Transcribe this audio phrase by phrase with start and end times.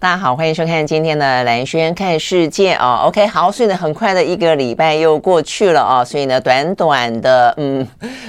[0.00, 3.02] 大家好，欢迎收看今天的兰萱看世界哦。
[3.04, 7.86] OK，好，所以呢，很快的一个礼拜又过去了哦，所以呢，短短的，嗯，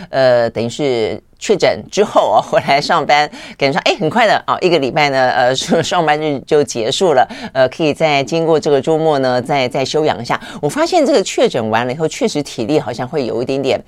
[0.10, 1.24] 呃，等于是。
[1.42, 10.40] 确诊之后啊，回来上班，感觉说，哎，很快的啊，一个礼拜呢，呃，上班日就结束了，呃，可以再经过这个周末呢，再再休养一下。
[10.62, 13.82] 我发现这个确诊完了以后，确实体力好像会有一点点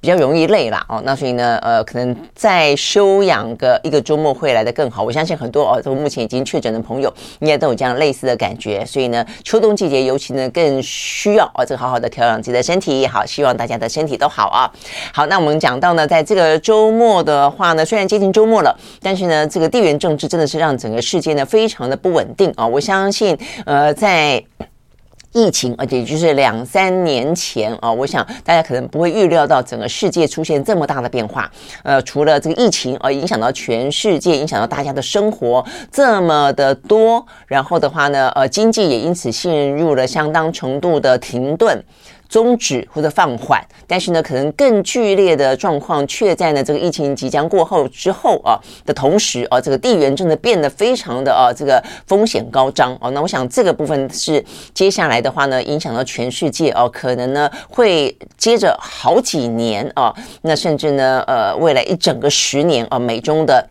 [0.00, 0.86] 比较容易累啦。
[0.88, 1.02] 哦。
[1.04, 5.02] 那所以呢，呃，可能再休养个一个周末会来得更好。
[5.02, 8.86] 我相信很多哦，都目前已经确诊的朋友应该都有这样类似的感觉。
[8.86, 13.04] 所以呢，秋冬季节尤其呢更需要哦，这个好好的调养自己的身体。
[13.04, 14.70] 好，希望大家的身体都好啊。
[15.12, 17.20] 好，那我们讲到呢，在这个周末。
[17.20, 22.66] 的话呢，虽然接近周末了，但是呢，这个地缘政治真的是让整个世界呢非常的不稳定啊！
[22.66, 24.42] 我相信，呃，在
[25.32, 31.50] 疫情，而且就是两三年前啊，我想大家可能不会预料到整个世界出现这么大的变化。
[31.82, 41.82] 呃，除了这个疫情啊，影响到全世界，影响到大家的生活这么的多，然后的话呢，呃，经济也因此陷入了相当程度的停顿。
[42.30, 53.10] 终止或者放缓，但是呢，可能更剧烈的状况却在呢这个疫情即将过后之后啊的同时啊，这个地缘真的变得非常的啊这个风险高涨哦。
[53.10, 54.42] 那我想这个部分是
[54.72, 63.68] 接下来的话呢，影响到全世界哦，可能呢会接着好几年啊，那甚至呢呃未来一整个十年啊，美中的。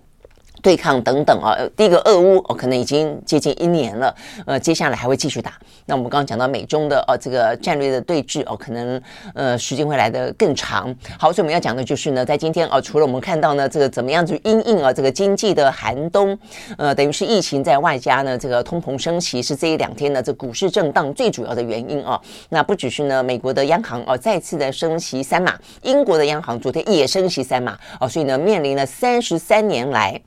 [0.62, 4.16] 对抗等等啊，第一个俄乌哦，可能已经接近一年了，
[4.46, 5.54] 呃，接下来还会继续打。
[5.86, 9.02] 那我们刚刚讲到美中的呃这个战略的对峙哦，可能
[9.34, 10.94] 呃时间会来得更长。
[11.18, 16.38] 好，所以我们要讲的就是呢，在今天啊，除了我们看到呢这个怎么样去因应啊这个经济的寒冬，
[16.78, 22.20] 呃，等于是疫情在外加呢这个通膨升息是这一两天呢这股市震荡最主要的原因啊。
[22.50, 30.20] 那不只是呢美国的央行哦再次的升息三码，英国的央行昨天也升息三码哦，所以呢面临了三十三年来。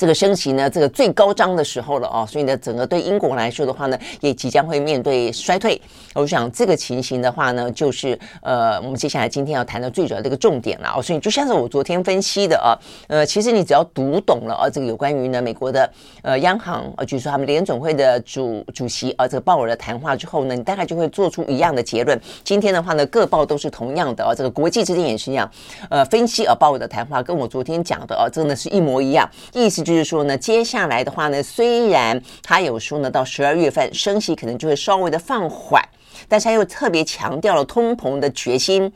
[0.00, 5.78] 这个升息呢，这个最高涨的时候了啊，所以呢，整个对英国来说的话呢，也即将会面对衰退。
[6.14, 11.02] 我想这个情形的话呢，就是呃，我们接下来今天要谈的最主要的一个重点了哦。
[11.02, 12.72] 所以就像是我昨天分析的啊，
[13.08, 22.18] 呃，其实你只要读懂了啊，这个有关于呢美国的呃央行啊，就是说他们联准会的主主席啊，这个鲍尔的谈话之后呢，你大概就会做出一样的结论。
[22.42, 25.50] 今天的话呢，各报都是同样的啊，这个国际之间也是一样，
[25.90, 29.84] 呃，分析啊鲍尔的谈话跟我昨天讲的啊，真的是一模一样，意思。
[29.89, 35.82] 就就是说呢，接下来的话呢，虽然他有说呢，到十二月份升息可能就会稍微的放缓，
[36.28, 38.92] 但是他又特别强调了通膨的决心，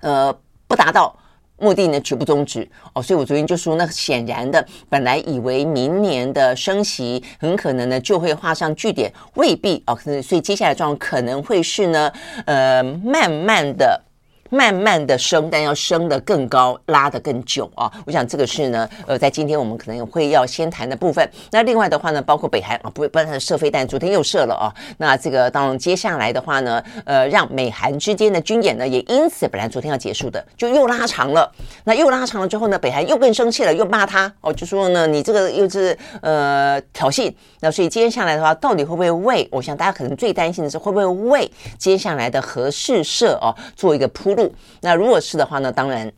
[0.00, 1.16] 呃，不达到
[1.58, 3.02] 目的呢，绝不终止哦。
[3.02, 9.96] 所以我昨天就说，那显然的，本来以为明年的升息很可能呢就会画上句点，未必哦。
[10.22, 12.12] 所以接下来状况可能会是呢，
[12.46, 14.02] 呃，慢慢的。
[14.50, 17.90] 慢慢的升，但要升得更高，拉得更久啊！
[18.06, 21.28] 我想这个是呢，呃，在今天我们可能会要先谈的部分。
[21.50, 24.72] 那另外的话呢，包括北韩啊，不不但射飞弹，昨天又射了啊。
[24.98, 31.50] 那这个当然接下来的话呢，呃，让美韩之间的军演呢，也因此本来昨天要结束的，就又拉长了。
[31.84, 37.32] 那又拉长了之后呢，北韩又更生气了，又骂他哦，就说呢，你这个又是呃挑衅。
[37.60, 39.48] 那所以接下来的话，到底会不会为？
[39.50, 44.35] 我想大家可能最担心的是，会不会为接下来的核试射啊做一个铺？
[44.80, 46.10] 那如果是的话呢，当然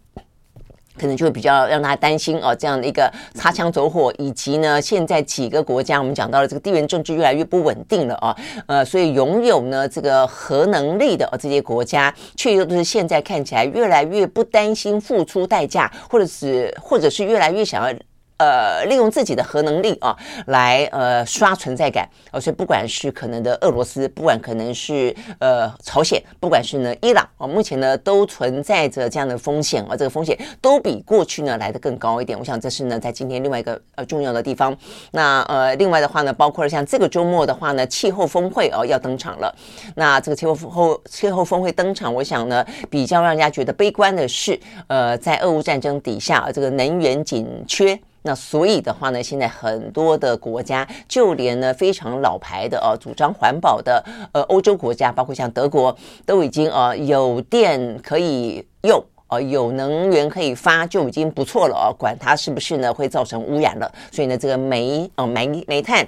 [0.99, 8.37] 可能就会比较让大家担心哦，这样的一个擦枪走火，以及呢，现在几个国家我们讲到了这个地缘政治越来越不稳定了啊，
[8.67, 17.97] 呃，所以拥有呢这个核能力的哦这些国家，却又都是现在看起来越来越不担心付出代价，或者是或者是越来越想要。
[18.39, 20.17] 呃，利用自己的核能力啊，
[20.47, 22.09] 来呃刷存在感。
[22.31, 32.39] 哦，所以不管是可能的俄罗斯，不管可能是呃朝鲜，不管是呢伊朗啊，目前呢都存在着这样的风险啊，这个风险都比过去呢来的更高一点。
[32.39, 34.77] 我想这是呢在今天另外一个呃重要的地方。
[35.11, 39.55] 那呃另外的话呢，包括了像这个周末的话呢，气候峰会哦要登场了。
[39.97, 47.99] 那这个气候峰气候峰会登场，我想呢比较让人家觉得悲观的是，呃，在俄乌战争底下，这个能源紧缺。
[48.23, 63.91] 那所以的话呢，现在很多的国家，就连呢非常老牌的呃主张环保的呃欧洲国家，包括像德国，都已经呃有电可以用，呃有能源可以发，就已经不错了哦，管它是不是呢会造成污染了。
[64.11, 66.07] 所以呢，这个煤呃煤煤炭。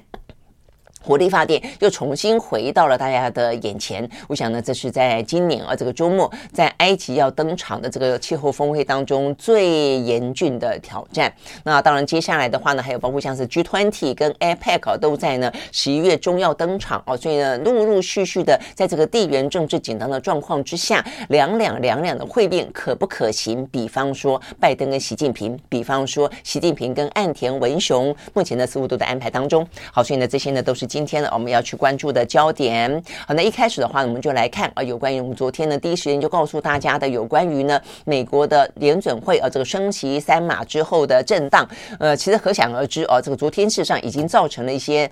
[1.03, 4.09] 火力发电又重新回到了大家的眼前。
[4.29, 11.33] 我想呢，这是在今年啊这个周末在埃及要登场的这个气候峰会当中最严峻的挑战。
[11.65, 17.17] 那当然，接下来的话呢，还有包括像是 G20 跟 APEC 都在呢十一月中要登场哦。
[17.17, 23.67] 所以呢，陆陆续续的在这个地缘政治紧张的状况之下，两两两两的会面可不可行？
[23.69, 29.67] 比方说拜登跟习近平，比方说习近平跟岸田文雄，目前呢似乎都在安排当中。
[29.91, 30.90] 好，所以呢，这些呢都是。
[30.91, 33.01] 今天呢，我们要去关注的焦点。
[33.25, 41.65] 好，那一开始的话，我们就来看啊，有关于我们昨天呢，第一时间就告诉大家的，有关于呢，美国的联准会啊，这个升息三码之后的震荡。
[42.01, 45.09] 呃，其实可想而知啊，这个昨天事实上已经造成了一些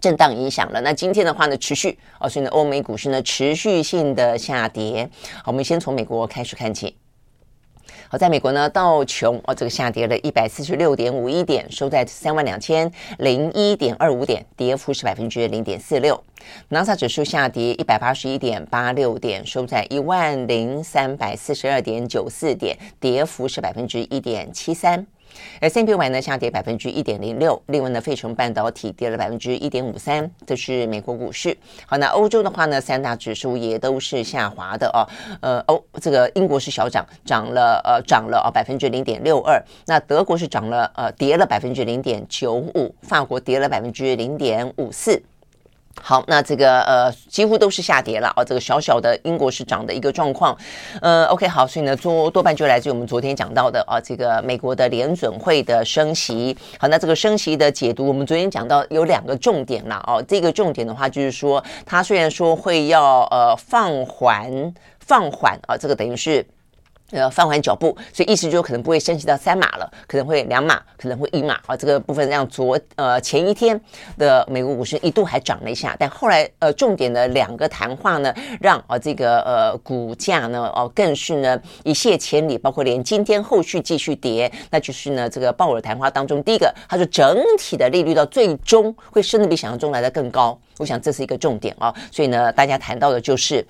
[0.00, 0.80] 震荡影响了。
[0.80, 5.08] 那今天的话呢，持续啊，所以呢，欧美股市呢持续性的下跌。
[5.44, 6.96] 好，我们先从美国开始看起。
[8.08, 16.22] 好，在美国呢，道琼哦，这个下跌了一百四十六点五一点，收在三万两千零一点二五点，跌幅是百分之零点四六。
[16.68, 25.06] 纳斯达克指数下跌一百八十一点八六点，收在一万零三百四十二点九四点，跌幅是百分之一点七三。
[25.60, 31.56] S&P 500呢下跌百分之一点零六，另外呢，费城半导体跌了百分之一点五三，这是美国股市。
[31.86, 35.06] 好，那欧洲的话呢，三大指数也都是下滑的哦。
[35.40, 39.62] 呃，欧这个英国是小涨，涨了呃涨了啊百分之零点六二。
[39.86, 45.22] 那德国是涨了呃跌了百分之零点九五，法国跌了百分之零点五四。
[46.02, 50.56] 好，那这个呃几乎都是下跌了啊，这个小小的英国市涨的一个状况，
[51.00, 56.56] 呃，OK 好，所以呢多多半就来自于我们昨天讲到的啊，这个美国的联准会的升息。
[56.78, 66.46] 好，那这个升息的解读，我们昨天讲到有两个重点啦哦，这个重点的话就是说，它虽然说会要呃放缓放缓啊，这个等于是。
[67.12, 71.76] 呃，放缓脚步，所以意思就可能不会升级到三码了，可能会两码，可能会一码啊。
[71.76, 73.80] 这个部分让昨呃前一天
[74.18, 93.64] 的美国股市一度还涨了一下，但后来呃重点的两个谈话呢，让啊这个呃股价呢哦更是呢一泻千里，包括连今天后续继续跌，那就是呢这个鲍尔谈话当中，第一个他说整体的利率到最终会升得比想象中来得更高，我想这是一个重点啊，所以呢大家谈到的就是。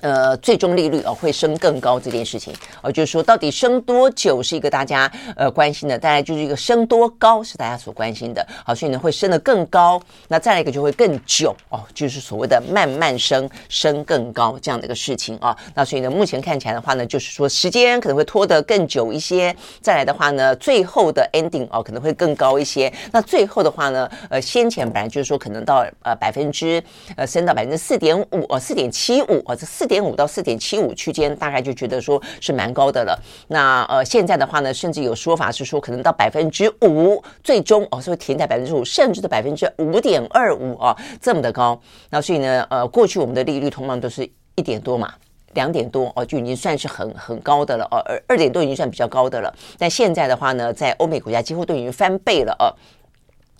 [0.00, 2.52] 呃，最终利率、哦、会升更高这件事情，
[2.82, 26.82] 哦，就是说到底升多久是一个大家呃关心的，当然就是一个升多高是大家所关心的，好，所以呢会升得更高，那再来一个就会更久哦，就是所谓的慢慢升，升更高这样的一个事情啊、那所以呢目前看起来的话呢，就是说时间可能会拖得更久一些，再来的话呢，最后的 ending 哦可能会更高一些，那最后的话呢，呃，先前本来就是说可能到呃百分之
[27.16, 29.83] 呃升到百分之四点五哦，四点七五哦，这四。
[29.84, 33.22] 四点五到四点七五区间，大概就觉得说是蛮高的了。
[33.48, 41.78] 那呃，现在的话呢，甚至有说法是说，可能到百分之五，最终哦，是会停在百分之五，甚至的百分之五点二五啊，这么的高。
[42.08, 45.12] 那所以呢，呃，过去我们的利率通常都是一点多嘛，
[45.52, 49.54] 两点多哦，就已经算是很很高的了哦，二二点多已经算比较高的了。
[49.78, 52.72] 但现在的话呢，在欧美国家几乎都已经翻倍了哦。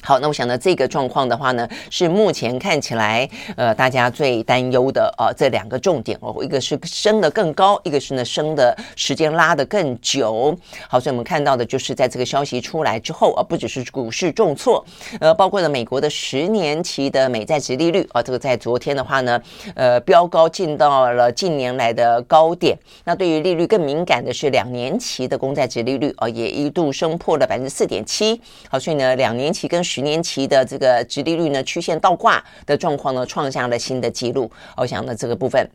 [0.07, 10.55] 好，那我想呢，这个状况的话呢，是目前看起来，呃，大家最担忧的呃，这两个重点哦，一个是升得更高，一个是呢升的时间拉得更久。
[10.91, 14.85] 好，所以我们看到的就是在这个消息出来之后啊，不只是股市重挫，
[15.21, 19.41] 呃，包括了美国的十年期的美债殖利率啊，这个在昨天的话呢，
[19.75, 22.77] 呃，飙高进到了近年来的高点。
[23.05, 28.39] 那对于利率更敏感的是两年期的公债殖利率啊，也一度升破了百分之四点七。
[28.69, 34.51] 好，所以呢，两年期跟十年期的这个殖利率呢，曲线倒挂的状况呢，创下了新的记录。
[34.77, 35.71] 我想呢，这个部分。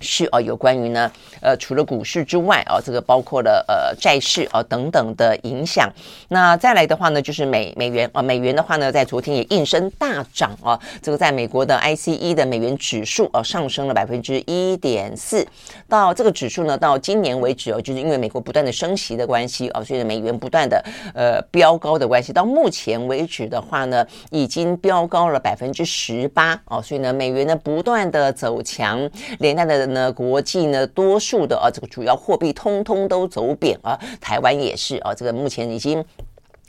[0.00, 1.10] 是啊，有关于呢，
[1.40, 5.88] 呃，除了股市之外啊，这个包括了呃债市啊等等的影响。
[6.28, 10.78] 那再来的话呢，就是美美元啊，美元的话呢，在昨天也应声大涨啊。
[11.00, 15.46] 这个在美国的 ICE 的美元指数啊，上升了百分之一点四。
[15.88, 20.84] 到这个指数呢，到今年为止哦，就是因为美国不断的升息的关系啊，所以美元不断的
[21.14, 26.82] 呃飙高的关系，到目前为止的话呢，已经飙高了百分之十八哦。
[26.82, 29.08] 所以呢，美元呢不断的走强，
[29.38, 29.83] 连带的。
[29.92, 36.04] 呢，国际呢，多数的啊，这个主要货币通通都走贬啊，台湾也是啊，这个目前已经。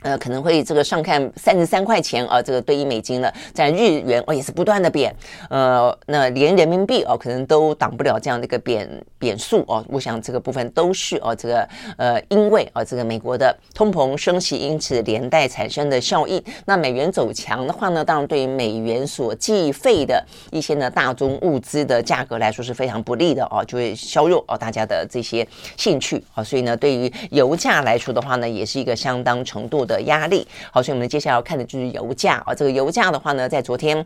[0.02, 3.32] 呃，可能会这个上看三十三块钱啊，这个兑一美金了。
[3.54, 5.12] 在日元哦，也是不断的贬。
[5.48, 8.88] 呃，那连人民币哦，可能都挡不了这样的一个贬
[9.18, 9.82] 贬速哦。
[9.88, 16.40] 我想这个部分都是哦，这个呃，因为啊，这个美国的通膨升息，因此连带产生的效应。
[16.66, 20.22] 那美元走强的话呢，当然对于美元所计费的
[20.52, 25.46] 一些呢大宗物资的价格来说是非常不利的哦，就会削弱哦大家的这些
[25.78, 26.44] 兴趣啊。
[26.44, 29.85] 所以呢，对于油价来说的话呢，也是一个相当程度。
[29.86, 30.46] 的压力。
[30.70, 34.04] 好，所以我们接下来要看的就是油价啊，这个油价的话呢，在昨天。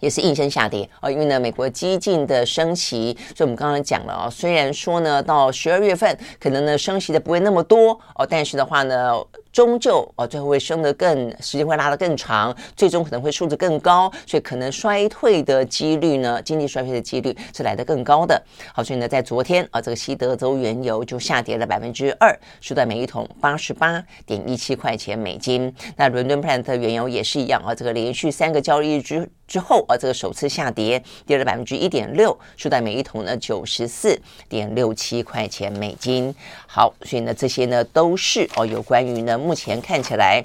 [0.00, 9.12] 也是应声下跌啊，因为呢，美国激进的升息，所以我们刚刚讲了啊，虽然说呢，到十二月份可能呢升息的不会那么多哦，但是的话呢。
[9.58, 18.40] 终究哦，最后会升得更，时间会拉得更长，最终可能会数字更高，所以可能衰退的几率呢，经济衰退的几率是来得更高的。
[18.72, 25.74] 好，所以呢，在昨天啊，这个西德州原油就下跌了百分之二，收在每一桶八十八点一七块钱美金。
[25.96, 34.16] 那伦敦布兰特原油也是一样啊，这个连续三个交易日之之后啊，这个首次下跌，跌了百分之一点六，收在每一桶呢九十四
[34.48, 36.32] 点六七块钱美金。
[36.68, 39.36] 好，所以呢，这些呢都是哦，有关于呢。
[39.48, 40.44] 目前看起来，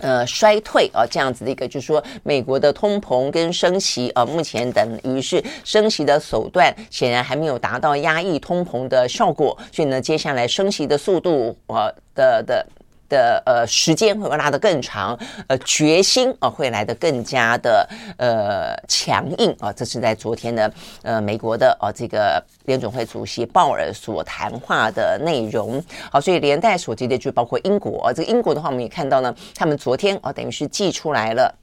[0.00, 12.66] 呃，衰退啊，这样子的一个，就是说，美国的通膨跟升息啊，目前等于是升息的手段，显然还没有达到压抑通膨的效果，所以呢，接下来升息的速度啊的的。
[13.08, 20.72] 的呃时间会拉得更长，呃决心啊、会来得更加的呃强硬啊、这是在昨天的
[21.02, 25.82] 呃美国的呃这个联准会主席鲍尔所谈话的内容。
[26.10, 31.54] 好，所以连带所及的就包括英国，呃、这个英国的话我们也看到呢，他们昨天啊、等于是寄出来了，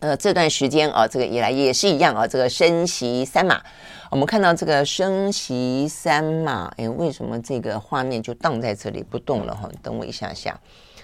[0.00, 3.62] 呃这段时间啊、这个以来也是一样啊、这个升息三码。
[4.10, 9.68] 我们看到这个升息三码，哎，为什么这个画面就荡在这里不动了哈？
[9.82, 10.60] 等我一下下，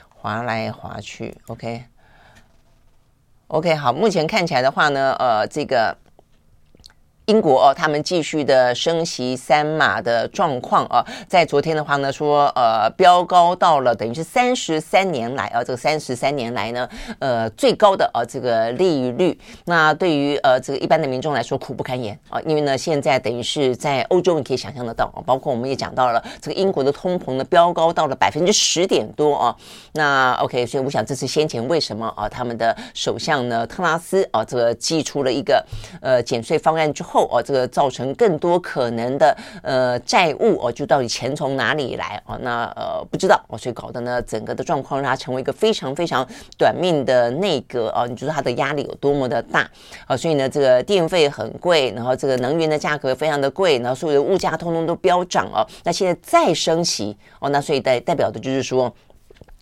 [0.08, 1.84] 滑来滑去、OK?
[3.48, 5.96] OK, 好，目前看起来的话呢，呃，这个。
[7.30, 16.88] 英国哦，他们继续的升息三码的状况啊，在昨天的话呢，说呃飙高到了等于是三十三年来啊，这个三十三年来呢，
[17.20, 19.38] 呃最高的啊这个利率。
[19.66, 29.56] 那对于呃这个一般的民众来说，苦不堪言啊，因为呢现在等于是在欧洲，你可以想象得到啊，包括我们也讲到了这个英国的通膨呢飙高到了百分之十点多啊。
[29.92, 35.64] 那 OK，所以我想这是先前为什么啊他们的首相呢特拉斯啊这个寄出了一个
[36.02, 37.19] 呃减税方案之后。
[37.30, 42.38] 哦，这个造成更多可能的呃债务哦，就到底钱从哪里来哦？
[42.42, 48.06] 那呃不知道哦，所以搞得呢整个的状况让它成为一个非常非常短命的内阁哦。
[48.08, 49.68] 你觉得它的压力有多么的大
[50.06, 50.16] 啊？
[50.16, 55.66] 所以呢，这个电费很贵，然后这个能源的价格非常的贵，然后所有的物价通通都飙涨哦。
[55.84, 58.92] 那现在再升息哦，那所以代代表的就是说。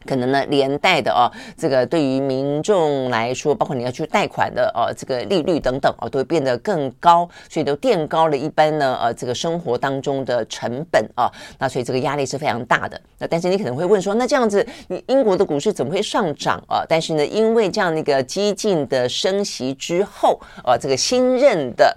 [0.07, 13.01] 可能呢，连带的哦，这个对于民众来说，包括你要去贷款的哦，这个利率等等哦，都会变得更高，所以都垫高了一般呢，呃，这个生活当中的成本啊，那所以这个压力是非常大的。
[13.19, 16.85] 那但是你可能会问说，那这样子，你英国的股市怎么会上涨啊？
[16.89, 21.97] 但是呢，因为这样的一个激进的升息之后，呃，这个新任的。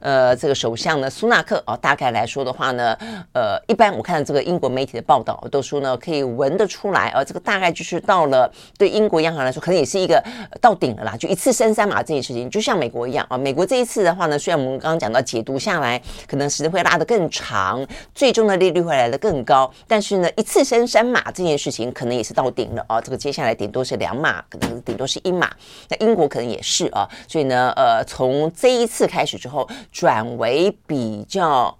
[0.00, 2.96] 呃，这个首相呢，苏纳克啊，大概来说的话呢，
[3.32, 10.22] 呃，一般我看这个英国媒体的报道都说呢，可以闻得出来啊，这个大概就是到了对英国央行来说，可能也是一个
[10.60, 25.50] 到顶了啦，就一次升三码这件事情，就像美国一样啊，美国这一次的话呢，虽然我们刚刚讲到解读下来，可能时间会拉得更长，最终的利率会来得更高，但是呢，一次升三码这件事情可能也是到顶了啊，这个接下来顶多是两码，可能顶多是一码，
[25.88, 29.68] 那英国可能也是啊，所以呢，呃，从这一次开始之后。
[29.90, 31.78] 转为比较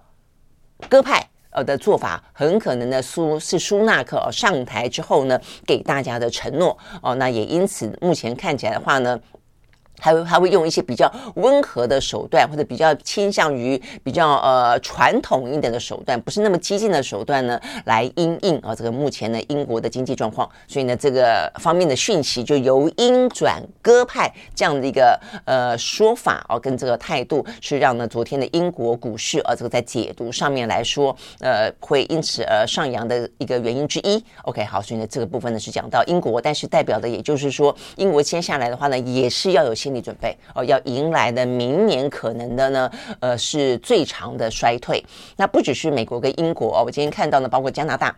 [0.88, 9.18] 鸽派呃的做法，很可能呢苏是苏纳克上台之后呢给大家的承诺哦，那也因此目前看起来的话呢。
[9.98, 20.48] 还会还会用一些比较温和的手段，或者比较倾向于比较呃传统一点的手段，不是那么激进的手段呢，来因应啊这个目前呢英国的经济状况。
[20.68, 34.22] 所以呢这个方面的讯息就由鹰转鸽派这样的一个呃说法啊，跟这个态度是让呢昨天的英国股市啊这个在解读上面来说，呃会因此而上扬的一个原因之一。
[34.42, 39.87] OK 好，所以呢这个部分呢是讲到英国，但是代表的也就是说英国接下来的话呢也是要有些。
[39.88, 42.90] 心理准备哦，要迎来的明年可能的呢，
[43.20, 45.02] 呃，是最长的衰退。
[45.34, 48.14] 那不只是美国跟英国哦，我今天看到呢，包括加拿大。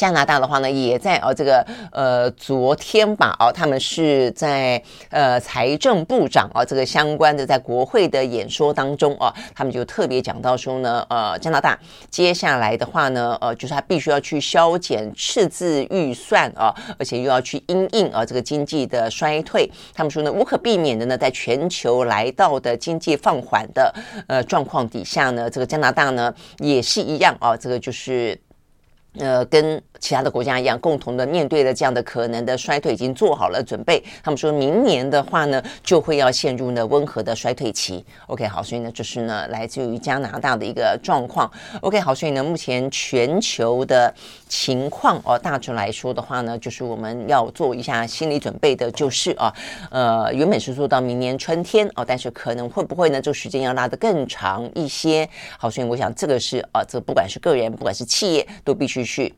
[0.00, 11.78] 加拿大的话呢，也在哦这个呃昨天吧哦，他们是在呃财政部长啊、哦、这个相关的在国会的演说当中啊、哦，他们就特别讲到说呢，呃加拿大
[12.08, 19.70] 接下来的话呢，呃就是他必须要去削减赤字预算啊、而且又要去因应啊这个经济的衰退。
[19.92, 23.94] 他们说呢，无可避免的呢，在全球来到的经济放缓的
[24.28, 28.40] 呃状况底下呢，这个加拿大呢也是一样啊、这个就是。
[29.18, 34.02] 呃，跟其他的国家一样，共同的面对了这样的可能的衰退，已经做好了准备。
[34.22, 38.02] 他们说明年的话呢，就会要陷入呢温和的衰退期。
[38.26, 41.50] OK，好，所以呢，这是呢来自于加拿大的一个状况。
[41.82, 44.12] OK，好，所以呢，目前全球的
[44.48, 49.52] 情况哦，大致来说的话呢，就是我们要做一下心理准备的，就是啊，
[49.90, 55.28] 呃，原本是说到明年春天哦，但是可能会不会呢，这个时间要拉得更长一些。
[55.58, 59.00] 好，所以我想这个是啊，这不管是个人，不管是企业，都必须。
[59.00, 59.34] 去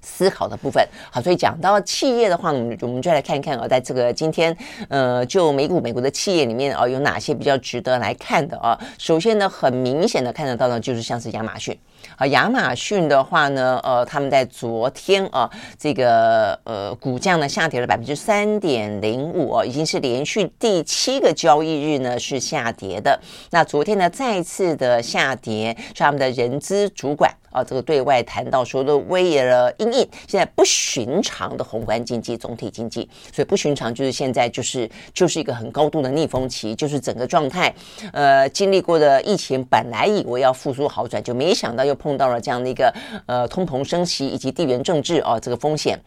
[0.00, 4.56] 思考的部分，好，所以讲到企业的话，我们我们就来看一看啊，在这个今天，
[4.88, 8.78] 呃，就美股美国的企业里面啊，有哪些比较值得来看的啊？
[8.98, 11.76] 首先呢，很明显的看得到呢，就是像是亚马逊
[12.16, 23.18] 啊，亚马逊的话呢，呃，他们在昨天啊，这个呃股价呢下跌了百分之三点零五哦，已经是连续第七个交易日呢是下跌的。
[23.50, 27.32] 那昨天呢再次的下跌，是他们的人资主管。
[27.50, 37.74] 啊，这个对外谈到说的为了因应现在不寻常的宏观经济、总体经济，所以不寻常就是现在就是就是一个很高度的逆风期，就是整个状态，
[38.12, 42.92] 呃，经历过的疫情本来以为要复苏好转，就没想到又碰到了这样的一个
[43.26, 45.98] 呃通膨升息以及地缘政治啊这个风险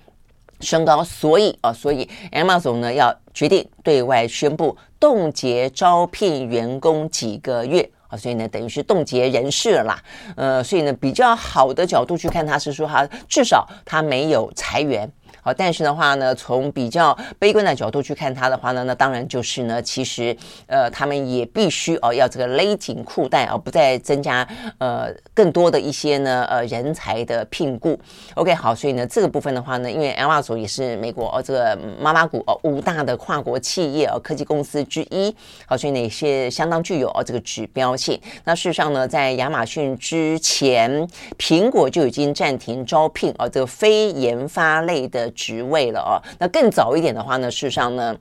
[0.60, 7.90] 升高，所以啊，所以 Amazon 呢要决定对外宣布冻结招聘员工几个月。
[8.12, 9.98] 啊，所以呢，等于是冻结人事了啦，
[10.36, 15.10] 呃，所以呢，比较好的角度去看，他是说他至少他没有裁员。
[15.44, 28.00] 好，但是的话呢，从比较悲观的角度去看它的话呢，那当然就是呢，其实呃，他们也必须哦，要这个勒紧裤带而、哦、不再增加呃更多的一些呢呃人才的聘雇。
[28.36, 38.22] OK，好，所以呢，这个部分的话呢，因为 Amazon 也是美国哦这个妈妈股哦五大的跨国企业哦科技公司之一，好，所以呢也是相当具有哦这个指标性。
[38.44, 41.08] 那事实上呢，在亚马逊之前，
[41.40, 45.31] 苹果就已经暂停招聘哦这个非研发类的。
[45.32, 48.16] 职位了哦，那更早一点的话呢，事实上呢。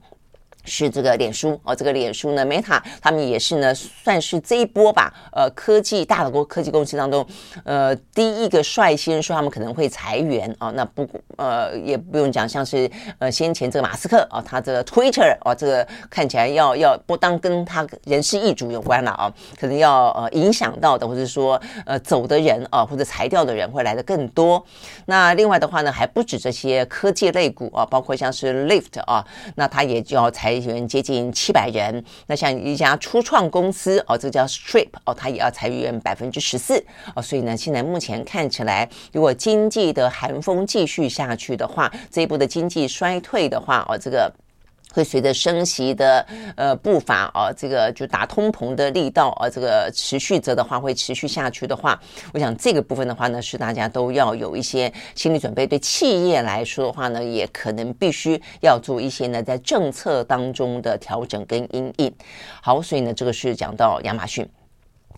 [0.63, 7.25] 是这个脸书哦，这个脸书呢，Meta 他们也是呢，算是这一波吧，呃，科技大的国科技公司当中，
[7.63, 24.63] 呃，第一个率先说他们可能会裁员啊、哦，那不，呃，也不用讲，像是呃先前这个马斯克啊、哦，他这个 Twitter、哦，这个看起来要要不当跟他人事易主有关了啊、哦，可能要呃影响到的，或者说呃走的人啊、哦，或者裁掉的人会来的更多。
[25.05, 30.50] 那另外的话呢，还不止这些科技类股啊，包括像是 Lyft 啊，那他也就要裁。
[30.59, 36.83] 裁员接近七百人，那像一家初创公司哦，这个叫 Strip 哦，它也要裁员百分之十四
[37.15, 44.31] 哦，所以呢，现在目前看起来，如果经济的寒风继续下去的话，这一波的经济衰退的话哦，这个。
[44.93, 46.25] 会随着升息的
[46.55, 51.99] 呃步伐啊，这个就打通膨的力道啊，这个持续着的话，会持续下去的话，
[52.33, 55.65] 我想这个部分的话呢，是大家都要有一些心理准备。
[55.65, 62.13] 对企业来说的话呢，也可能必须要做一些呢，在政策当中的调整跟因应。
[62.61, 64.47] 好，所以呢，这个是讲到亚马逊。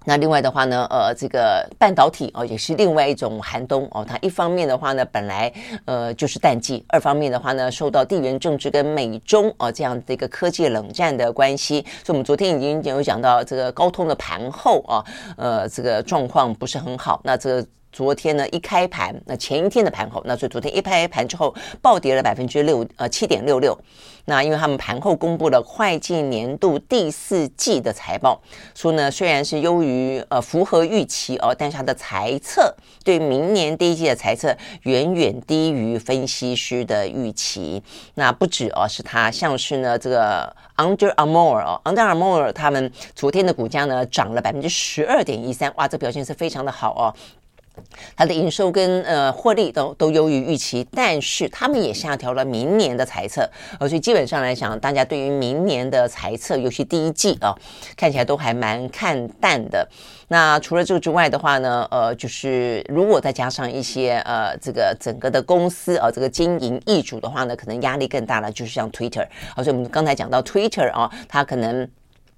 [0.06, 4.06] 那另外的话呢，呃，这个半导体哦，也是另外一种寒冬哦。
[4.08, 5.52] 它一方面的话呢，本来
[5.86, 15.04] 呃就是淡季；二方面的话呢，受到地缘政治跟美中哦这样的一个科技冷战的关系，所以我们昨天已经有讲到这个高通的盘后啊，
[15.38, 17.22] 呃，这个状况不是很好。
[17.24, 17.68] 那这个。
[17.94, 23.78] 昨天呢，一开盘，那前一天的盘后，那所以昨天一开盘之后暴跌了百分之六，呃，七点六六。
[24.26, 28.42] 那因为他们盘后公布了会计年度第四季的财报，
[28.74, 37.84] 说呢，虽然是优于呃符合预期哦，但是他的财测对明年第一季的财测远远低于分析师的预期。
[38.16, 47.14] 那不止哦，是他像是呢这个 Under Armour 哦，Under Armour 他们昨天的股价呢涨了百分之十二点一三，哇，这表现是非常的好哦。
[48.16, 57.56] 它的营收跟呃获利都都优于预期，但是他们也下调了明年的财测，而所以基本上来讲，大家对于明年的财测，尤其第一季啊，
[57.96, 59.88] 看起来都还蛮看淡的。
[60.28, 68.52] 那除了这个之外的话呢，呃，就是如果再加上一些呃这个整个的公司啊，这个经营易主的话呢，可能压力更大了。
[68.52, 71.88] 就是像 Twitter，而所以我们刚才讲到 Twitter 啊，它可能。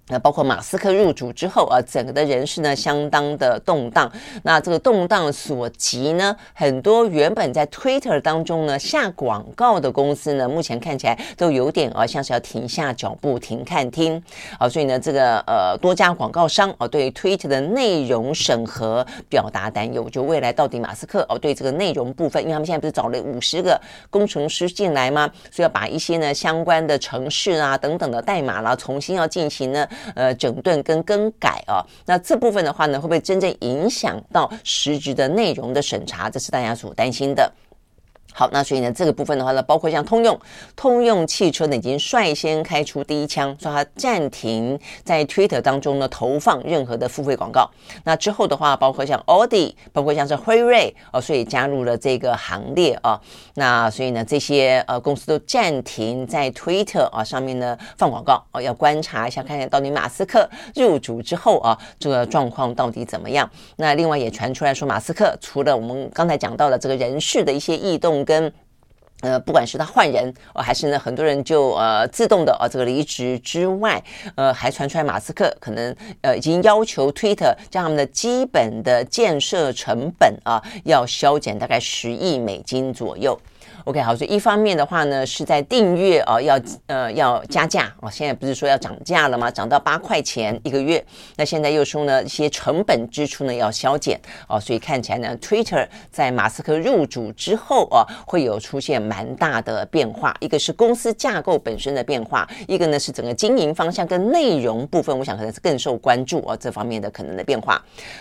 [0.08, 4.12] 那包括马斯克入主之后啊，整个的人事呢相当的动荡。
[4.44, 14.22] 那这个动荡所及呢，很多原本在 Twitter 当中呢下广告的公司呢，目前看起来都有点啊，像是要停下脚步、停看听
[14.60, 14.70] 啊。
[14.70, 25.28] 所以呢，这个呃多家广告商啊，对于 Twitter 的内容审核表达担忧，就未来到底马斯克哦对这个内容部分，因为他们现在不是找了五十个工程师进来吗？
[25.50, 29.88] 所以要把一些呢相关的程式啊等等的代码啦，重新要进行呢。
[30.16, 31.86] 呃整顿跟更改啊。
[32.06, 36.30] 那这部分的话呢，会不会真正影响到实质的内容的审查？
[36.30, 37.52] 这是大家所担心的。
[38.38, 40.38] 好，那所以呢，这个部分的话呢，包括像通用，
[40.76, 47.72] 通用汽车呢已经率先开出第一枪，说它暂停在 Twitter 当中呢投放任何的付费广告。
[48.04, 53.18] 那之后的话，包括像 Audi，包括像是辉瑞哦，所以加入了这个行列啊。
[53.54, 63.50] 那所以呢，这些呃公司都暂停在 Twitter 啊上面呢放广告哦，要观察一下，看看到底马斯克入主之后啊，这个状况到底怎么样。
[63.78, 68.25] 那另外也传出来说，马斯克除了我们刚才讲到的这个人事的一些异动。
[68.26, 68.52] 跟
[69.22, 74.04] 呃，不管是他换人呃，还是呢，很多人就呃自动的啊、这个离职之外，
[74.36, 83.40] 呃，还传出来马斯克可能呃已经要求 Twitter 将他们的基本的建设成本啊要削减大概十亿美金左右。
[83.86, 89.52] OK，好，所以一方面的话呢，是在订阅哦，要呃要加价哦，现在不是说要涨价了吗？
[89.52, 107.80] 涨到八块钱一个月，那现在又说呢，一些成本支出呢要削减哦，所以看起来呢，Twitter 在马斯克入主之后啊，会有出现蛮大的变化，一个是公司架构本身的变化，一个呢是整个经营方向跟内容部分，我想可能是更受关注哦，这方面的可能的变化。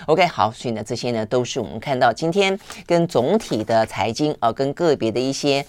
[0.08, 5.43] OK，好，所以呢，这些呢都是我们看到今天跟总体的财经啊，跟个别的一些。
[5.44, 5.66] 些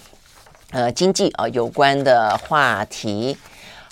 [0.72, 3.38] 呃，经济啊有关的话题。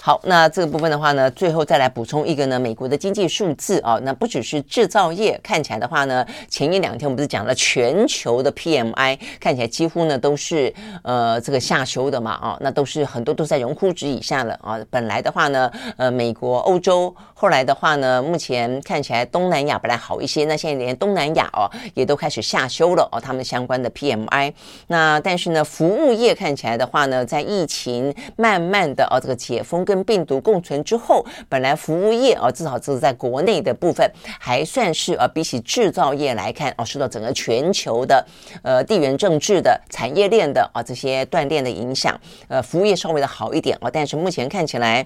[0.02, 14.78] 好，那这个部分的话呢，最后再来补充一个呢，美国的经济数字啊，那不只是制造业，看起来的话呢，前一两天我们不是讲了全球的 PMI，看起来几乎呢都是呃这个下修的嘛啊，那都是很多都在荣枯值以下了啊。
[14.89, 24.53] 本来的话呢，呃，美国、欧洲，后来的话呢，目前看起来东南亚本来好一些，那现在连东南亚哦也都开始下修了哦，他们相关的 PMI。
[24.88, 38.25] 那但是呢，服务业看起来的话呢，在疫情慢慢的哦这个解封跟病毒共存之后，本来服务业哦，至少这是在国内的部分，还算是呃，比起制造业来看哦，受到整个全球的
[38.62, 45.06] 呃地缘政治的产业链的啊这些断链的影响，呃，服务业稍微的好一点哦，但是目前看起来。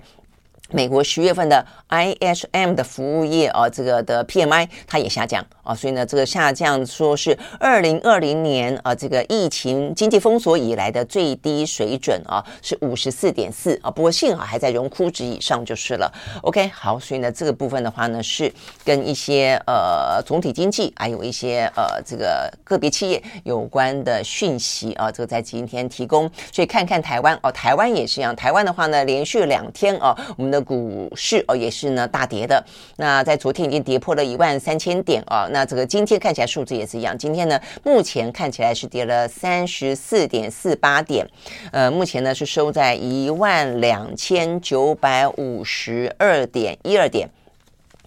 [0.71, 13.89] 美国十月份的 ISM 的服务业啊，这个的 PMI 它也下降啊，所以呢，这个下降说是二零二零年啊，这个疫情经济封锁以来的最低水准啊，是五十四点四啊。
[13.89, 16.11] 不过幸好还在荣枯值以上就是了。
[16.41, 18.51] OK，好，所以呢，这个部分的话呢，是
[18.83, 26.29] 跟一些呃总体经济还有一些呃这个个别企业有关的讯息啊，这个在今天提供。
[26.51, 32.63] 所以看看台湾哦，台湾也是一样，台湾的话呢，连续两天啊，我们的股市哦也是呢大跌的，
[32.97, 41.27] 那在昨天已经跌破了一万三千点啊，那这个今天看起来数字也是一样，今天呢目前看起来是跌了三十四点四八点，
[41.71, 47.29] 呃，目前呢是收在一万两千九百五十二点一二点。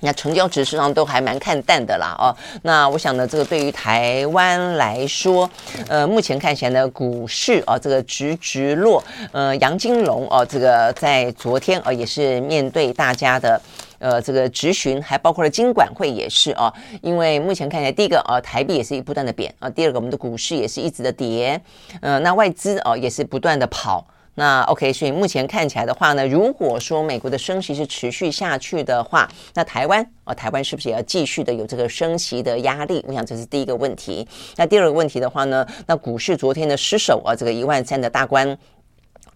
[0.00, 5.48] 那成交值实际上都还蛮看淡的啦，哦，那我想呢，这个对于台湾来说，
[5.88, 13.60] 呃，目前看起来呢，股市啊，这个直直落，呃，杨金龙哦，这个在昨天啊，也是面对大家的
[13.98, 21.60] 呃这个质询，还包括了金管会也是啊，因为目前看起来，第一个啊，台币也是一不断的贬啊，第二个我们的股市也是一直的跌，
[22.00, 24.06] 呃，那外资啊也是不断的跑。
[24.36, 33.04] 那 OK，所以目前看起来的话呢，如果说美国的升息是持续下去的话，那台湾啊，台湾是不是也要继续的有这个升息的压力？
[33.08, 34.26] 我想这是第一个问题。
[34.56, 38.56] 那第二个问题的话呢，那股市昨天的失守啊，这个一万三的大关，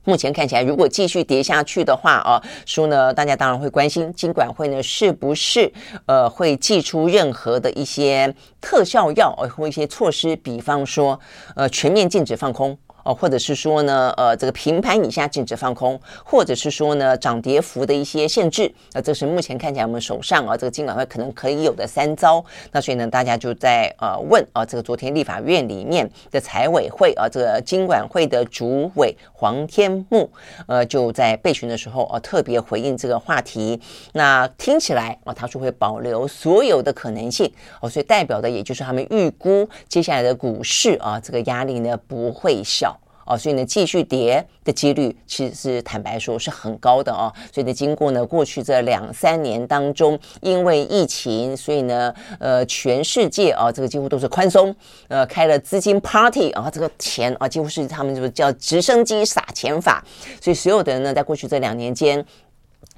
[0.04, 5.70] 目前看起来如果继续跌下去的话啊，说呢，大家当然会关心金管会呢是不是
[6.06, 11.18] 呃会祭出任何的一些特效药或一些措施，比方说
[11.56, 12.78] 呃全面禁止放空。
[13.04, 22.44] 哦，或者是说呢，呃，这个平盘以下禁止放空，或者是说呢，涨跌幅的一些限制，那这是目前看起来我们手上啊，这个金管会可能可以有的三招。
[22.72, 30.28] 那所以呢，大家就在呃问啊，这个昨天立法院里面的财委会啊，这个金管会的主委黄天牧，
[30.66, 33.78] 呃，就在备询的时候啊，特别回应这个话题。
[34.14, 42.93] 那听起来啊，他说会保留所有的可能性哦，所以代表的也就是他们预估接下来的股市啊，这个压力呢不会小。
[43.26, 47.32] 哦，所以呢，继续跌的几率其实是坦白说是很高的哦。
[47.52, 54.74] 所以呢，经过呢过去这两三年当中，因为疫情，所以呢，呃，全世界啊，这个几乎都是宽松，
[55.08, 60.04] 呃，开了资金 party 啊，这个钱啊，几乎是他们就是叫直升机撒钱法。
[60.40, 62.24] 所以所有的人呢，在过去这两年间，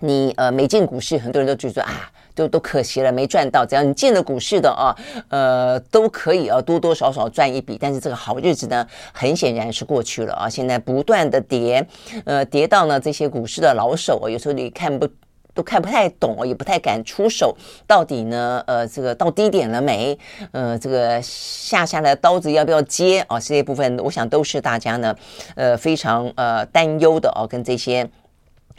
[0.00, 2.10] 你呃没进股市，很多人都觉得啊。
[2.36, 3.64] 都都可惜了，没赚到。
[3.66, 4.94] 只要你进了股市的啊，
[5.30, 7.78] 呃，都可以啊，多多少少赚一笔。
[7.80, 10.48] 但是这个好日子呢，很显然是过去了啊。
[10.48, 11.84] 现在不断的跌，
[12.26, 15.08] 呃，跌到呢这些股市的老手啊，有时候你看不
[15.54, 17.56] 都看不太懂，也不太敢出手。
[17.86, 18.62] 到底呢？
[18.66, 20.18] 呃，这个到低点了没？
[20.52, 23.20] 呃，这个下下来刀子要不要接？
[23.28, 25.16] 啊，这些部分我想都是大家呢，
[25.54, 28.06] 呃，非常呃担忧的哦，跟这些。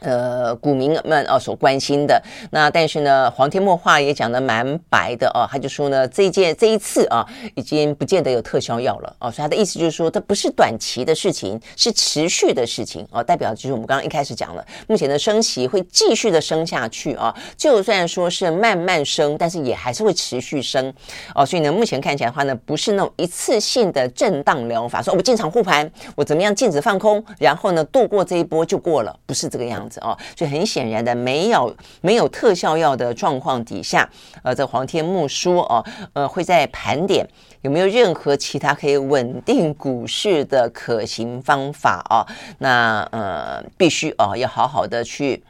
[0.02, 20.94] 呃，股民们啊所关心的那，但是呢，黄天牧话也讲得蛮白的哦，他就说呢，这一届这一次啊，已经不见得有特效药了哦，所以他的意思就是说，这不是短期的事情，是持续的事情哦，代表就是我们刚刚一开始讲了，目前的升息会继续的升下去啊，就算说是慢慢升，但是也还是会持续升
[21.34, 29.87] 哦，所以呢，目前看起来的话呢，不是那种一次性的震荡疗法，说我进场护盘，我怎么样禁止放空，然后呢度过这一波就过了，不是这个样子。
[30.02, 34.08] 哦，所以很显然的，没有没有特效药的状况底下，
[34.44, 37.28] 呃，这黄天木说哦，呃，会在盘点
[37.62, 42.26] 有没有任何其他可以稳定股市的可行方法哦，
[42.60, 45.44] 那呃，必须哦，要好好的去。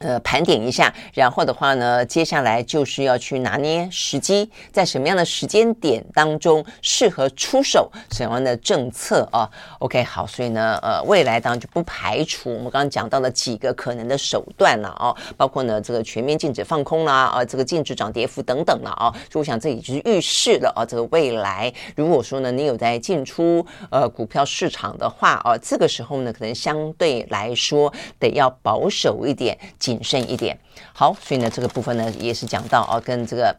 [0.00, 29.58] 呃，盘点一下，然后的话呢，接下来就是要去拿捏时机，在什么样的时间点当中适合出手什么样的政策啊？OK，好，所以呢，呃，未来当然就不排除我们刚刚讲到的几个可能的手段了啊，包括呢这个全面禁止放空啦，啊，这个禁止涨跌幅等等了啊，所以我想这也就是预示了啊，这个未来如果说呢你有在进出呃股票市场的话啊，这个时候呢可能相对来说得要保守一点。
[29.90, 30.56] 谨慎一点，
[30.92, 33.56] 好，所以呢，这个部分呢也是讲到啊，跟这个。